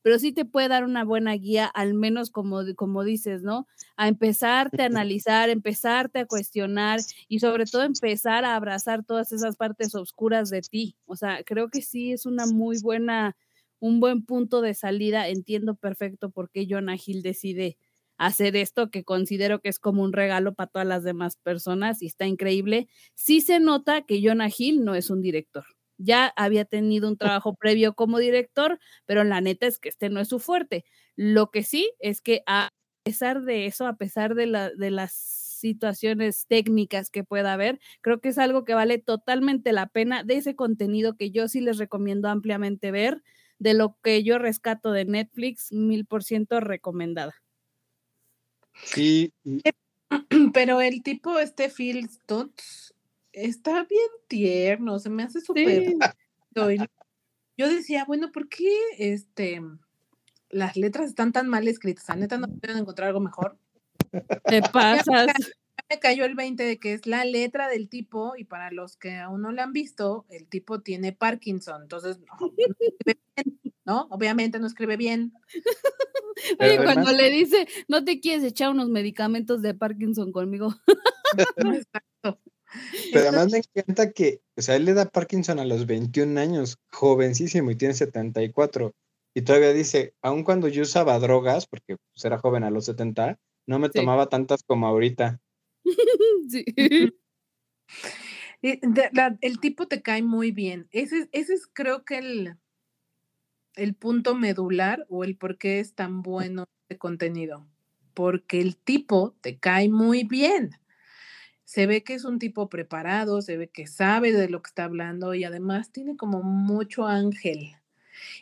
[0.03, 3.67] pero sí te puede dar una buena guía, al menos como, como dices, ¿no?
[3.97, 9.57] A empezarte a analizar, empezarte a cuestionar y sobre todo empezar a abrazar todas esas
[9.57, 10.97] partes oscuras de ti.
[11.07, 13.37] O sea, creo que sí es una muy buena,
[13.81, 15.29] un buen punto de salida.
[15.29, 17.77] Entiendo perfecto por qué Jonah Hill decide
[18.19, 22.07] hacer esto, que considero que es como un regalo para todas las demás personas y
[22.07, 22.89] está increíble.
[23.15, 25.65] Sí se nota que Jonah Hill no es un director
[26.03, 30.21] ya había tenido un trabajo previo como director, pero la neta es que este no
[30.21, 30.85] es su fuerte.
[31.17, 32.71] Lo que sí es que a
[33.05, 38.21] pesar de eso, a pesar de, la, de las situaciones técnicas que pueda haber, creo
[38.21, 41.79] que es algo que vale totalmente la pena de ese contenido que yo sí les
[41.79, 43.23] recomiendo ampliamente ver,
[43.61, 47.35] de lo que yo rescato de Netflix, mil por ciento recomendada.
[48.83, 49.33] Sí,
[50.55, 52.95] Pero el tipo, este Phil Stutz,
[53.33, 55.95] está bien tierno, se me hace súper.
[56.53, 56.79] Sí.
[57.57, 59.63] Yo decía, bueno, ¿por qué este,
[60.49, 62.11] las letras están tan mal escritas?
[62.11, 63.57] ¿A neta no pueden encontrar algo mejor?
[64.47, 65.29] Te pasas.
[65.91, 69.17] Me cayó el 20 de que es la letra del tipo, y para los que
[69.17, 74.07] aún no la han visto, el tipo tiene Parkinson, entonces no, no escribe bien, ¿no?
[74.11, 75.33] Obviamente no escribe bien.
[76.61, 80.75] Oye, cuando le dice, no te quieres echar unos medicamentos de Parkinson conmigo.
[81.57, 82.41] Exacto.
[83.13, 86.79] Pero además me encanta que, o sea, él le da Parkinson a los 21 años,
[86.93, 88.93] jovencísimo, y tiene 74.
[89.35, 93.39] Y todavía dice, aun cuando yo usaba drogas, porque pues, era joven a los 70,
[93.67, 93.95] no me Sí.
[93.95, 95.41] tomaba tantas como ahorita.
[96.51, 96.65] Sí.
[99.13, 100.89] La- el tipo te cae muy bien.
[100.93, 102.57] Ese, ese es creo que el,
[103.77, 107.67] el punto medular o el por qué es tan bueno este contenido.
[108.15, 110.71] Porque el tipo te cae muy bien.
[111.65, 114.85] Se ve que es un tipo preparado, se ve que sabe de lo que está
[114.85, 117.73] hablando y además tiene como mucho ángel.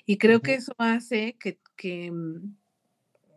[0.06, 2.57] Y creo que eso hace que, que, mm,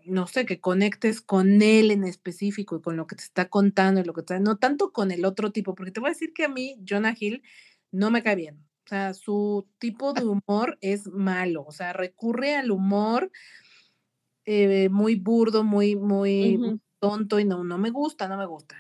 [0.06, 4.02] no sé, que conectes con él en específico y con lo que te está contando
[4.02, 6.34] y lo que te, no tanto con el otro tipo, porque te voy a decir
[6.34, 7.44] que a mí Jonah Hill
[7.92, 8.66] no me cae bien.
[8.86, 13.32] O sea, su tipo de humor es malo, o sea, recurre al humor
[14.46, 18.76] eh, muy burdo, muy, muy tonto y no, no me gusta, no me gusta.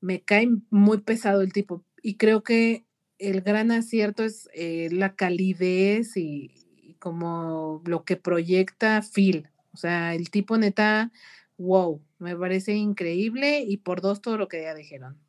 [0.00, 2.84] Me cae muy pesado el tipo y creo que
[3.18, 9.48] el gran acierto es eh, la calidez y, y como lo que proyecta Phil.
[9.72, 11.12] O sea, el tipo neta,
[11.58, 15.20] wow, me parece increíble y por dos todo lo que ya dijeron.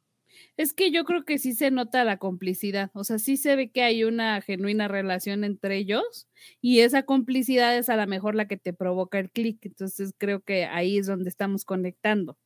[0.57, 3.69] Es que yo creo que sí se nota la complicidad, o sea, sí se ve
[3.71, 6.29] que hay una genuina relación entre ellos
[6.61, 10.41] y esa complicidad es a lo mejor la que te provoca el clic, entonces creo
[10.41, 12.37] que ahí es donde estamos conectando.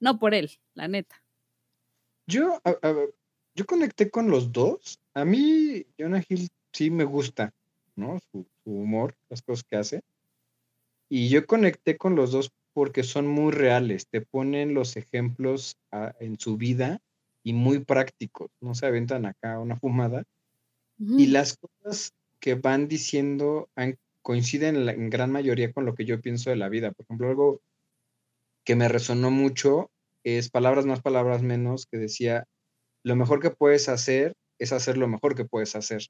[0.00, 1.22] No por él, la neta.
[2.26, 3.14] Yo, a- a ver,
[3.54, 5.00] yo conecté con los dos.
[5.14, 7.54] A mí, Jonah Hill sí me gusta,
[7.94, 8.18] ¿no?
[8.32, 10.00] Su, su humor, las cosas que hace.
[11.08, 14.06] Y yo conecté con los dos porque son muy reales.
[14.10, 17.00] Te ponen los ejemplos ah, en su vida
[17.42, 18.50] y muy prácticos.
[18.60, 20.24] No se aventan acá una fumada.
[21.18, 25.94] Y las cosas que van diciendo han- coinciden en, la- en gran mayoría con lo
[25.94, 26.90] que yo pienso de la vida.
[26.92, 27.60] Por ejemplo, algo
[28.64, 29.90] que me resonó mucho
[30.24, 32.46] es palabras más, palabras menos, que decía,
[33.04, 36.02] lo mejor que puedes hacer es hacer lo mejor que puedes hacer.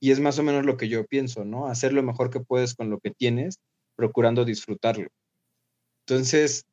[0.00, 1.66] Y es más o menos lo que yo pienso, ¿no?
[1.66, 3.58] Hacer lo mejor que puedes con lo que tienes,
[3.98, 5.10] procurando disfrutarlo.
[6.06, 6.64] Entonces,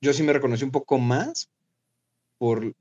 [0.00, 1.50] yo sí me reconocí un poco más
[2.38, 2.76] por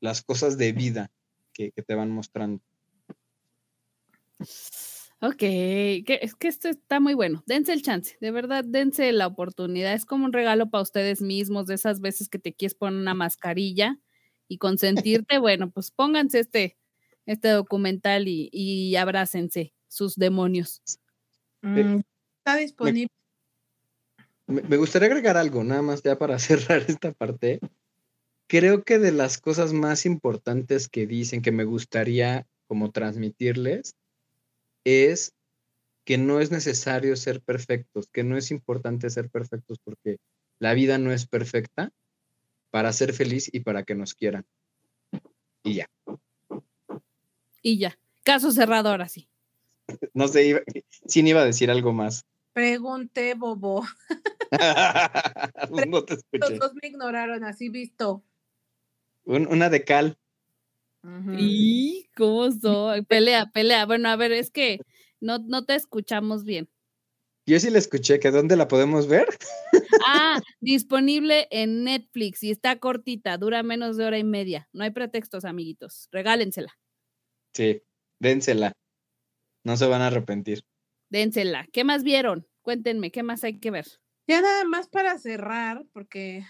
[0.00, 1.10] las cosas de vida
[1.52, 2.62] que, que te van mostrando.
[5.20, 7.44] Ok, que, es que esto está muy bueno.
[7.46, 9.92] Dense el chance, de verdad, dense la oportunidad.
[9.92, 13.14] Es como un regalo para ustedes mismos, de esas veces que te quieres poner una
[13.14, 14.00] mascarilla
[14.48, 15.36] y consentirte.
[15.38, 16.78] bueno, pues pónganse este,
[17.26, 20.80] este documental y, y abrácense sus demonios.
[21.60, 22.00] Mm,
[22.44, 23.08] está disponible.
[24.46, 27.60] Me, me gustaría agregar algo, nada más ya para cerrar esta parte.
[28.48, 33.94] Creo que de las cosas más importantes que dicen que me gustaría como transmitirles
[34.84, 35.32] es
[36.04, 40.18] que no es necesario ser perfectos, que no es importante ser perfectos porque
[40.58, 41.92] la vida no es perfecta
[42.70, 44.44] para ser feliz y para que nos quieran.
[45.62, 45.90] Y ya.
[47.62, 49.28] Y ya, caso cerrado ahora sí.
[50.14, 50.60] No sé, iba,
[51.06, 52.26] sí iba a decir algo más.
[52.52, 53.84] Pregunté, Bobo.
[55.70, 56.58] no te Los escuché.
[56.58, 58.24] dos me ignoraron, así visto.
[59.24, 60.18] Un- una de cal.
[61.36, 63.02] ¿Y cómo soy?
[63.06, 63.86] Pelea, pelea.
[63.86, 64.78] Bueno, a ver, es que
[65.20, 66.68] no, no te escuchamos bien.
[67.46, 69.26] Yo sí la escuché, que dónde la podemos ver.
[70.06, 74.68] Ah, disponible en Netflix y está cortita, dura menos de hora y media.
[74.72, 76.08] No hay pretextos, amiguitos.
[76.10, 76.72] Regálensela,
[77.54, 77.82] Sí,
[78.18, 78.72] dénsela.
[79.64, 80.64] No se van a arrepentir.
[81.12, 81.68] Dénsela.
[81.72, 82.48] ¿Qué más vieron?
[82.62, 83.86] Cuéntenme, ¿qué más hay que ver?
[84.26, 86.44] Ya nada más para cerrar, porque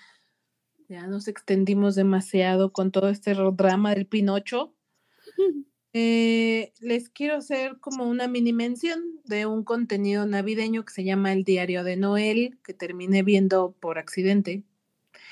[0.89, 4.75] ya nos extendimos demasiado con todo este drama del Pinocho.
[5.95, 11.35] Eh, les quiero hacer como una mini mención de un contenido navideño que se llama
[11.35, 14.65] El Diario de Noel, que terminé viendo por accidente,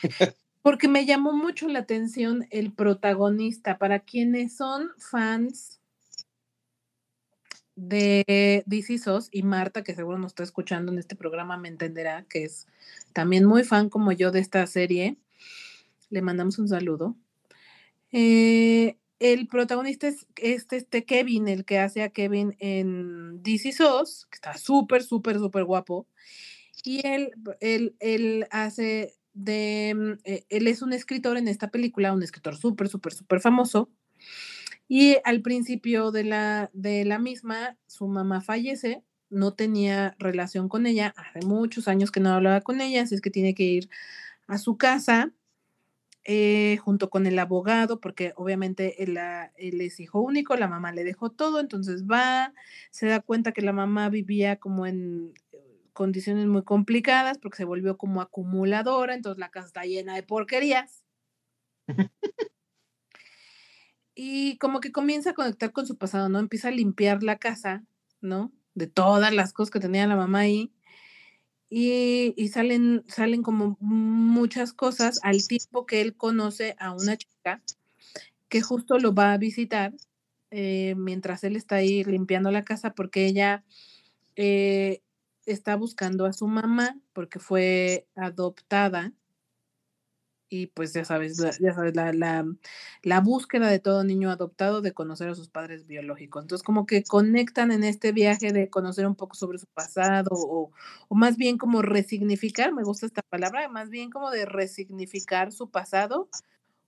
[0.61, 3.79] porque me llamó mucho la atención el protagonista.
[3.79, 5.80] Para quienes son fans
[7.77, 12.25] de DC SOS y Marta, que seguro nos está escuchando en este programa, me entenderá
[12.29, 12.67] que es
[13.13, 15.17] también muy fan como yo de esta serie.
[16.11, 17.17] Le mandamos un saludo.
[18.13, 24.27] Eh, el protagonista es este, este Kevin, el que hace a Kevin en DC SOS,
[24.31, 26.07] que está súper, súper, súper guapo.
[26.83, 32.23] Y él, él, él hace mm, eh, él es un escritor en esta película, un
[32.23, 33.91] escritor súper, súper, súper famoso.
[34.93, 40.85] Y al principio de la, de la misma, su mamá fallece, no tenía relación con
[40.85, 43.89] ella, hace muchos años que no hablaba con ella, así es que tiene que ir
[44.49, 45.31] a su casa
[46.25, 49.17] eh, junto con el abogado, porque obviamente él,
[49.57, 52.53] él es hijo único, la mamá le dejó todo, entonces va,
[52.91, 57.65] se da cuenta que la mamá vivía como en eh, condiciones muy complicadas porque se
[57.65, 61.05] volvió como acumuladora, entonces la casa está llena de porquerías.
[64.23, 66.41] Y como que comienza a conectar con su pasado, ¿no?
[66.41, 67.87] Empieza a limpiar la casa,
[68.21, 68.53] ¿no?
[68.75, 70.71] De todas las cosas que tenía la mamá ahí.
[71.71, 77.63] Y, y salen, salen como muchas cosas al tiempo que él conoce a una chica
[78.51, 79.95] que justo lo va a visitar
[80.51, 83.65] eh, mientras él está ahí limpiando la casa porque ella
[84.37, 85.01] eh,
[85.47, 89.15] está buscando a su mamá porque fue adoptada
[90.51, 92.45] y pues ya sabes, la- ya sabes, la, la,
[93.03, 96.43] la búsqueda de todo niño adoptado de conocer a sus padres biológicos.
[96.45, 100.73] Entonces, como que conectan en este viaje de conocer un poco sobre su pasado o,
[101.09, 105.71] o más bien como resignificar, me gusta esta palabra, más bien como de resignificar su
[105.71, 106.29] pasado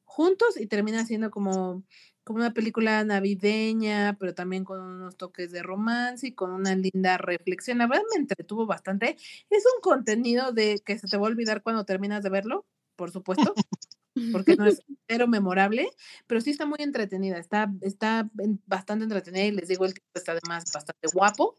[0.04, 1.84] juntos y termina siendo como,
[2.24, 7.18] como una película navideña, pero también con unos toques de romance y con una linda
[7.18, 7.78] reflexión.
[7.78, 9.16] La verdad me entretuvo bastante.
[9.50, 12.66] Es un contenido de que se te va a olvidar cuando terminas de verlo,
[12.97, 13.55] por supuesto,
[14.32, 15.88] porque no es cero memorable,
[16.26, 18.30] pero sí está muy entretenida, está, está
[18.66, 21.57] bastante entretenida y les digo, el tipo está además bastante guapo,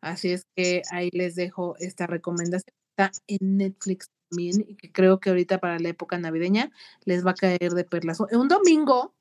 [0.00, 2.74] así es que ahí les dejo esta recomendación.
[2.90, 6.70] Está en Netflix también y que creo que ahorita para la época navideña
[7.04, 8.20] les va a caer de perlas.
[8.20, 9.14] Un domingo,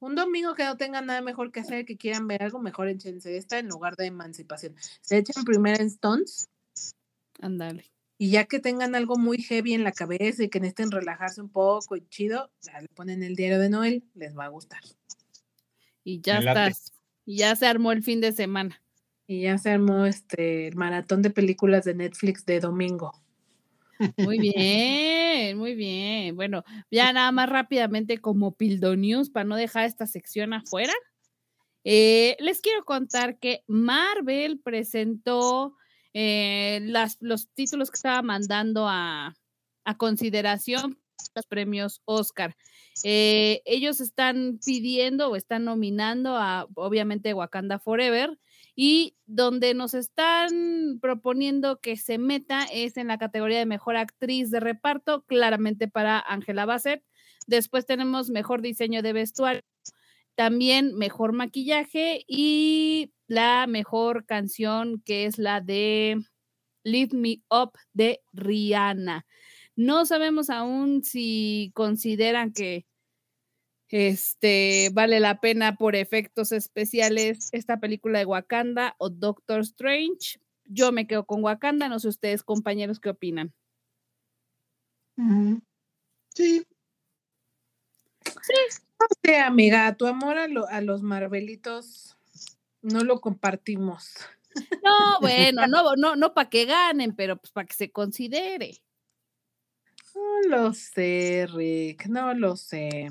[0.00, 3.38] un domingo que no tengan nada mejor que hacer, que quieran ver algo, mejor échense
[3.38, 4.74] esta en lugar de Emancipación.
[5.00, 6.50] Se echan primero en Stones,
[7.40, 7.95] Ándale.
[8.18, 11.50] Y ya que tengan algo muy heavy en la cabeza y que necesiten relajarse un
[11.50, 14.80] poco y chido, ya le ponen el diario de Noel, les va a gustar.
[16.02, 16.92] Y ya estás.
[17.26, 18.80] Y ya se armó el fin de semana.
[19.26, 23.12] Y ya se armó este el maratón de películas de Netflix de domingo.
[24.16, 26.36] Muy bien, muy bien.
[26.36, 30.92] Bueno, ya nada más rápidamente como Pildo News para no dejar esta sección afuera.
[31.84, 35.76] eh, les quiero contar que Marvel presentó
[36.18, 39.34] eh, las, los títulos que estaba mandando a,
[39.98, 40.98] consideración
[41.34, 42.56] los premios Oscar.
[43.04, 48.38] Eh, ellos están pidiendo o están nominando a, obviamente, Wakanda Forever,
[48.74, 54.50] y donde nos están proponiendo que se meta es en la categoría de mejor actriz
[54.50, 57.04] de reparto, claramente para Angela Bassett.
[57.46, 59.62] Después tenemos mejor diseño de vestuario,
[60.36, 66.22] también mejor maquillaje y la mejor canción que es la de
[66.84, 69.26] Lift Me Up de Rihanna.
[69.74, 72.86] No sabemos aún si consideran que
[73.88, 80.38] este vale la pena por efectos especiales esta película de Wakanda o Doctor Strange.
[80.64, 83.54] Yo me quedo con Wakanda, no sé ustedes compañeros qué opinan.
[86.34, 86.66] Sí,
[88.98, 92.16] No sé, amiga, tu amor a, lo- a los Marvelitos
[92.82, 94.14] no lo compartimos.
[94.82, 98.80] No, bueno, no, no, no para que ganen, pero pues para que se considere.
[100.14, 103.10] No lo sé, Rick, no lo sé.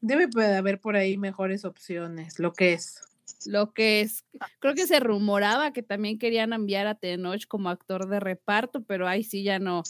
[0.00, 3.00] Debe de haber por ahí mejores opciones, lo que es.
[3.46, 4.24] Lo que es,
[4.58, 9.06] creo que se rumoraba que también querían enviar a Tenoch como actor de reparto, pero
[9.06, 9.82] ahí sí ya no,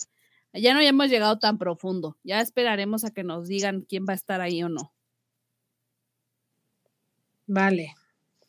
[0.52, 2.16] ya no hemos llegado tan profundo.
[2.24, 4.92] Ya esperaremos a que nos digan quién va a estar ahí o no.
[7.46, 7.94] Vale,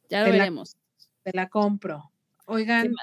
[0.10, 0.76] Ya lo Te la- veremos.
[1.24, 2.12] te la compro.
[2.46, 2.94] Oigan,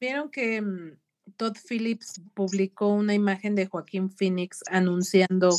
[0.00, 0.98] ¿vieron que mm,
[1.36, 5.50] Todd Phillips publicó una imagen de Joaquín Phoenix anunciando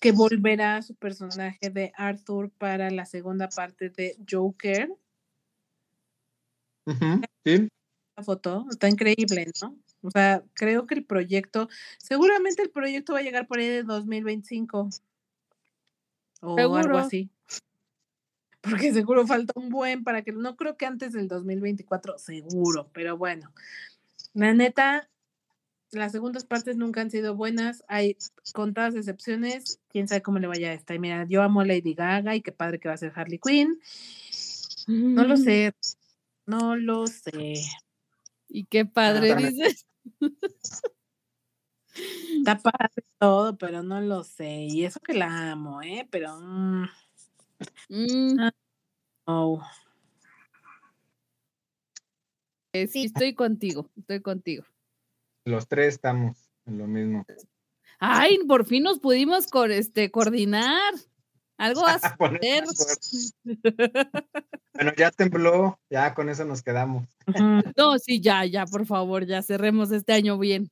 [0.00, 4.90] que volverá a su personaje de Arthur para la segunda parte de Joker?
[7.44, 7.68] sí.
[8.16, 9.76] La foto está increíble, ¿no?
[10.02, 13.82] O sea, creo que el proyecto, seguramente el proyecto va a llegar por ahí de
[13.82, 14.88] 2025
[16.40, 17.30] o algo así.
[18.62, 23.16] Porque seguro falta un buen para que, no creo que antes del 2024, seguro, pero
[23.16, 23.52] bueno.
[24.34, 25.08] La neta,
[25.92, 28.16] las segundas partes nunca han sido buenas, hay
[28.52, 30.94] contadas excepciones, quién sabe cómo le vaya a esta.
[30.94, 33.38] Y mira, yo amo a Lady Gaga y qué padre que va a ser Harley
[33.38, 33.80] Quinn.
[34.86, 35.74] No lo sé,
[36.46, 37.54] no lo sé.
[38.48, 39.86] Y qué padre, dices.
[42.38, 44.62] Está padre todo, pero no lo sé.
[44.62, 46.06] Y eso que la amo, ¿eh?
[46.10, 46.84] Pero mm,
[47.88, 48.50] Mm,
[49.26, 49.60] no.
[52.72, 54.64] eh, sí, estoy contigo, estoy contigo.
[55.44, 57.26] Los tres estamos en lo mismo.
[57.98, 60.94] Ay, por fin nos pudimos con este coordinar.
[61.60, 62.64] Algo vas a hacer.
[64.72, 67.06] Bueno, ya tembló, ya con eso nos quedamos.
[67.76, 70.70] No, sí, ya, ya, por favor, ya cerremos este año bien.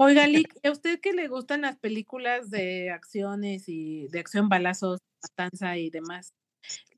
[0.00, 4.48] Oiga, Lick, ¿y a usted que le gustan las películas de acciones y de acción,
[4.48, 6.32] balazos, matanza y demás?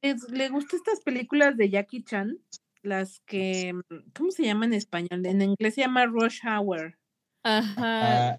[0.02, 2.38] ¿Les- ¿Le gustan estas películas de Jackie Chan?
[2.82, 3.74] Las que,
[4.16, 5.24] ¿cómo se llama en español?
[5.26, 6.96] En inglés se llama Rush Hour.
[7.42, 8.28] Ajá.
[8.34, 8.38] Ah,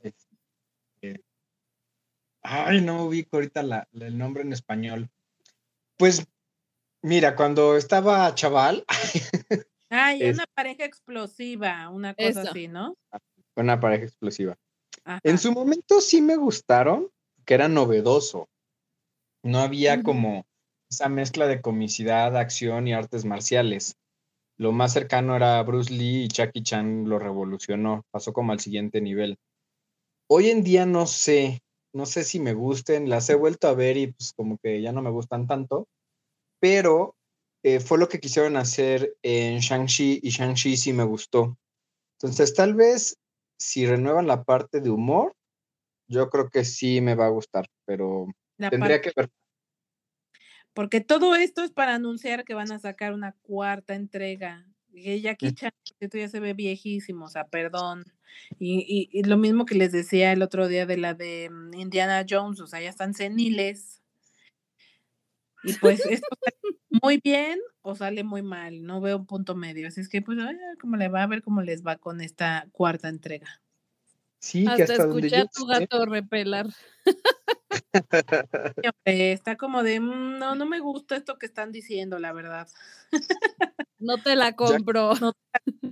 [2.43, 5.09] ay, no ubico ahorita la- la- el nombre en español.
[5.97, 6.25] Pues,
[7.01, 8.85] mira, cuando estaba chaval,
[9.89, 12.49] Ay, Es- una pareja explosiva, una cosa Eso.
[12.51, 12.95] así, ¿no?
[13.57, 14.57] una pareja explosiva.
[15.03, 15.19] Ajá.
[15.23, 17.09] En su momento sí me gustaron,
[17.45, 18.47] que era novedoso.
[19.43, 20.45] No había como
[20.89, 23.95] esa mezcla de comicidad, acción y artes marciales.
[24.57, 29.01] Lo más cercano era Bruce Lee y Jackie Chan lo revolucionó, pasó como al siguiente
[29.01, 29.37] nivel.
[30.29, 31.61] Hoy en día no sé,
[31.93, 34.91] no sé si me gusten, las he vuelto a ver y pues como que ya
[34.91, 35.87] no me gustan tanto,
[36.59, 37.15] pero
[37.63, 41.57] eh, fue lo que quisieron hacer en Shang-Chi y Shang-Chi sí me gustó.
[42.19, 43.17] Entonces tal vez
[43.59, 45.33] si renuevan la parte de humor,
[46.07, 48.27] yo creo que sí me va a gustar, pero
[48.57, 49.29] La tendría parte- que ver.
[50.73, 54.65] Porque todo esto es para anunciar que van a sacar una cuarta entrega.
[54.93, 58.03] Y Jackie Chan, esto ya se ve viejísimo, o sea, perdón.
[58.59, 61.73] Y, y- y lo mismo que les decía el otro día de la de mm,
[61.75, 64.01] Indiana Jones, o sea, ya están seniles.
[65.63, 69.87] Y pues esto sale muy bien o sale muy mal, no veo un punto medio.
[69.87, 72.19] Así es que pues a ver cómo le va a ver cómo les va con
[72.21, 73.61] esta cuarta entrega.
[74.39, 76.67] Sí, que Hasta hasta donde escuché a tu gato repelar.
[79.05, 82.67] Está como de, "Mm, no, no me gusta esto que están diciendo, la verdad.
[84.01, 85.13] No te la compro.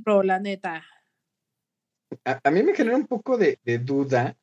[0.03, 0.83] Pero la neta.
[2.25, 4.35] A, a mí me genera un poco de, de duda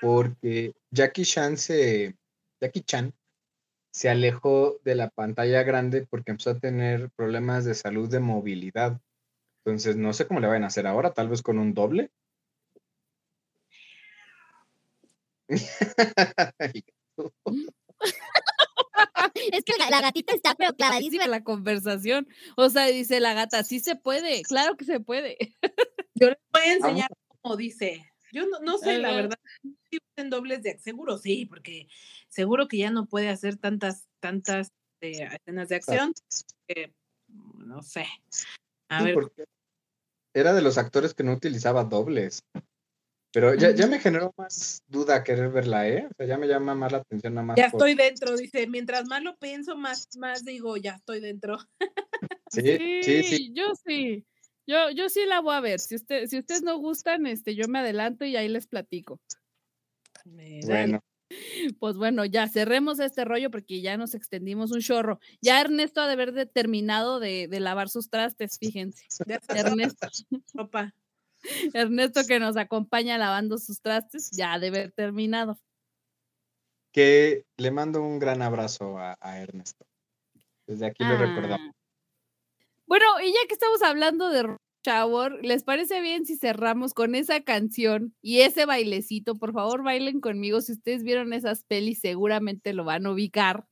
[0.00, 2.16] porque Jackie Chan se,
[2.60, 3.12] Jackie Chan
[3.92, 9.00] se alejó de la pantalla grande porque empezó a tener problemas de salud de movilidad.
[9.64, 12.12] Entonces, no sé cómo le van a hacer ahora, tal vez con un doble.
[19.52, 21.26] Es que la, la gatita está pero clavadísima.
[21.26, 22.28] La conversación.
[22.56, 25.36] O sea, dice la gata, sí se puede, claro que se puede.
[26.14, 27.10] Yo les voy a enseñar
[27.40, 28.06] cómo dice.
[28.32, 29.38] Yo no, no sé, la verdad.
[29.90, 31.88] Si usen dobles de seguro sí, porque
[32.28, 34.68] seguro que ya no puede hacer tantas, tantas
[35.00, 36.12] eh, escenas de acción.
[36.68, 36.94] que,
[37.28, 38.06] no sé.
[38.88, 39.32] A Sí, ver,
[40.34, 42.40] era de los actores que no utilizaba dobles.
[43.32, 46.06] Pero ya, ya me generó más duda querer verla, ¿eh?
[46.10, 47.56] O sea, ya me llama más la atención nada más.
[47.56, 48.66] ya por- estoy dentro, dice.
[48.66, 51.58] Mientras más lo pienso, más, más digo, ya estoy dentro.
[52.50, 52.62] Sí,
[53.02, 53.52] sí, sí.
[53.54, 54.24] Yo sí.
[54.66, 55.78] Yo, yo sí la voy a ver.
[55.80, 59.20] Si, usted, si ustedes no gustan, este, yo me adelanto y ahí les platico.
[60.24, 61.00] Bueno,
[61.78, 65.20] Pues bueno, ya cerremos este rollo porque ya nos extendimos un chorro.
[65.40, 69.04] Ya Ernesto ha de haber terminado de, de lavar sus trastes, fíjense.
[69.48, 70.08] Ernesto,
[70.54, 70.92] ropa.
[71.74, 75.58] Ernesto que nos acompaña lavando sus trastes, ya ha de haber terminado.
[76.92, 79.86] que le mando un gran abrazo a, a Ernesto.
[80.66, 81.68] Desde aquí lo recordamos.
[81.68, 81.80] Ah.
[82.86, 87.40] Bueno, y ya que estamos hablando de Hour, ¿les parece bien si cerramos con esa
[87.42, 89.36] canción y ese bailecito?
[89.36, 90.60] Por favor, bailen conmigo.
[90.60, 93.66] Si ustedes vieron esas pelis, seguramente lo van a ubicar.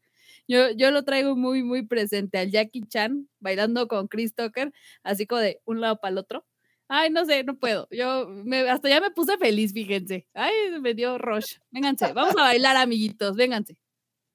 [0.46, 5.26] Yo, yo lo traigo muy, muy presente al Jackie Chan bailando con Chris Tucker, así
[5.26, 6.46] como de un lado para el otro.
[6.88, 7.86] Ay, no sé, no puedo.
[7.90, 10.26] Yo me- hasta ya me puse feliz, fíjense.
[10.34, 11.56] Ay, me dio rush.
[11.70, 13.76] Vénganse, vamos a bailar, amiguitos, vénganse.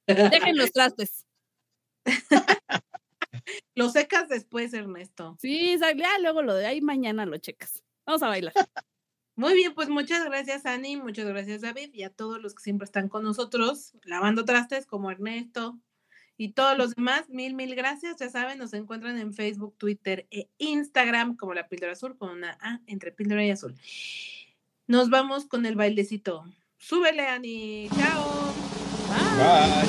[0.08, 1.26] Dejen los trastes.
[3.76, 5.36] Lo secas después, Ernesto.
[5.42, 7.84] Sí, ya luego lo de ahí mañana lo checas.
[8.06, 8.54] Vamos a bailar.
[9.36, 12.86] Muy bien, pues muchas gracias, Ani, muchas gracias, David, y a todos los que siempre
[12.86, 15.80] están con nosotros, lavando trastes, como Ernesto,
[16.44, 18.18] y todos los demás, mil, mil gracias.
[18.20, 22.58] Ya saben, nos encuentran en Facebook, Twitter e Instagram como la píldora azul, con una
[22.60, 23.76] A entre píldora y azul.
[24.86, 26.44] Nos vamos con el bailecito.
[26.78, 27.88] Súbele, Ani.
[27.96, 28.54] Chao.
[29.08, 29.88] Bye.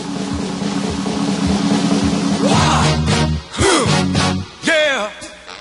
[4.63, 5.11] Yeah.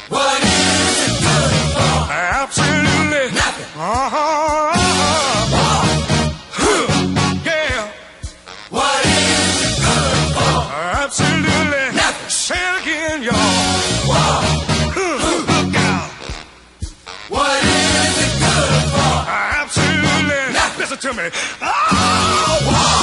[0.10, 2.14] What is it good for?
[2.14, 3.82] Absolutely nothing.
[3.82, 4.53] Uh-huh.
[21.04, 21.30] To me.
[21.62, 23.03] Oh,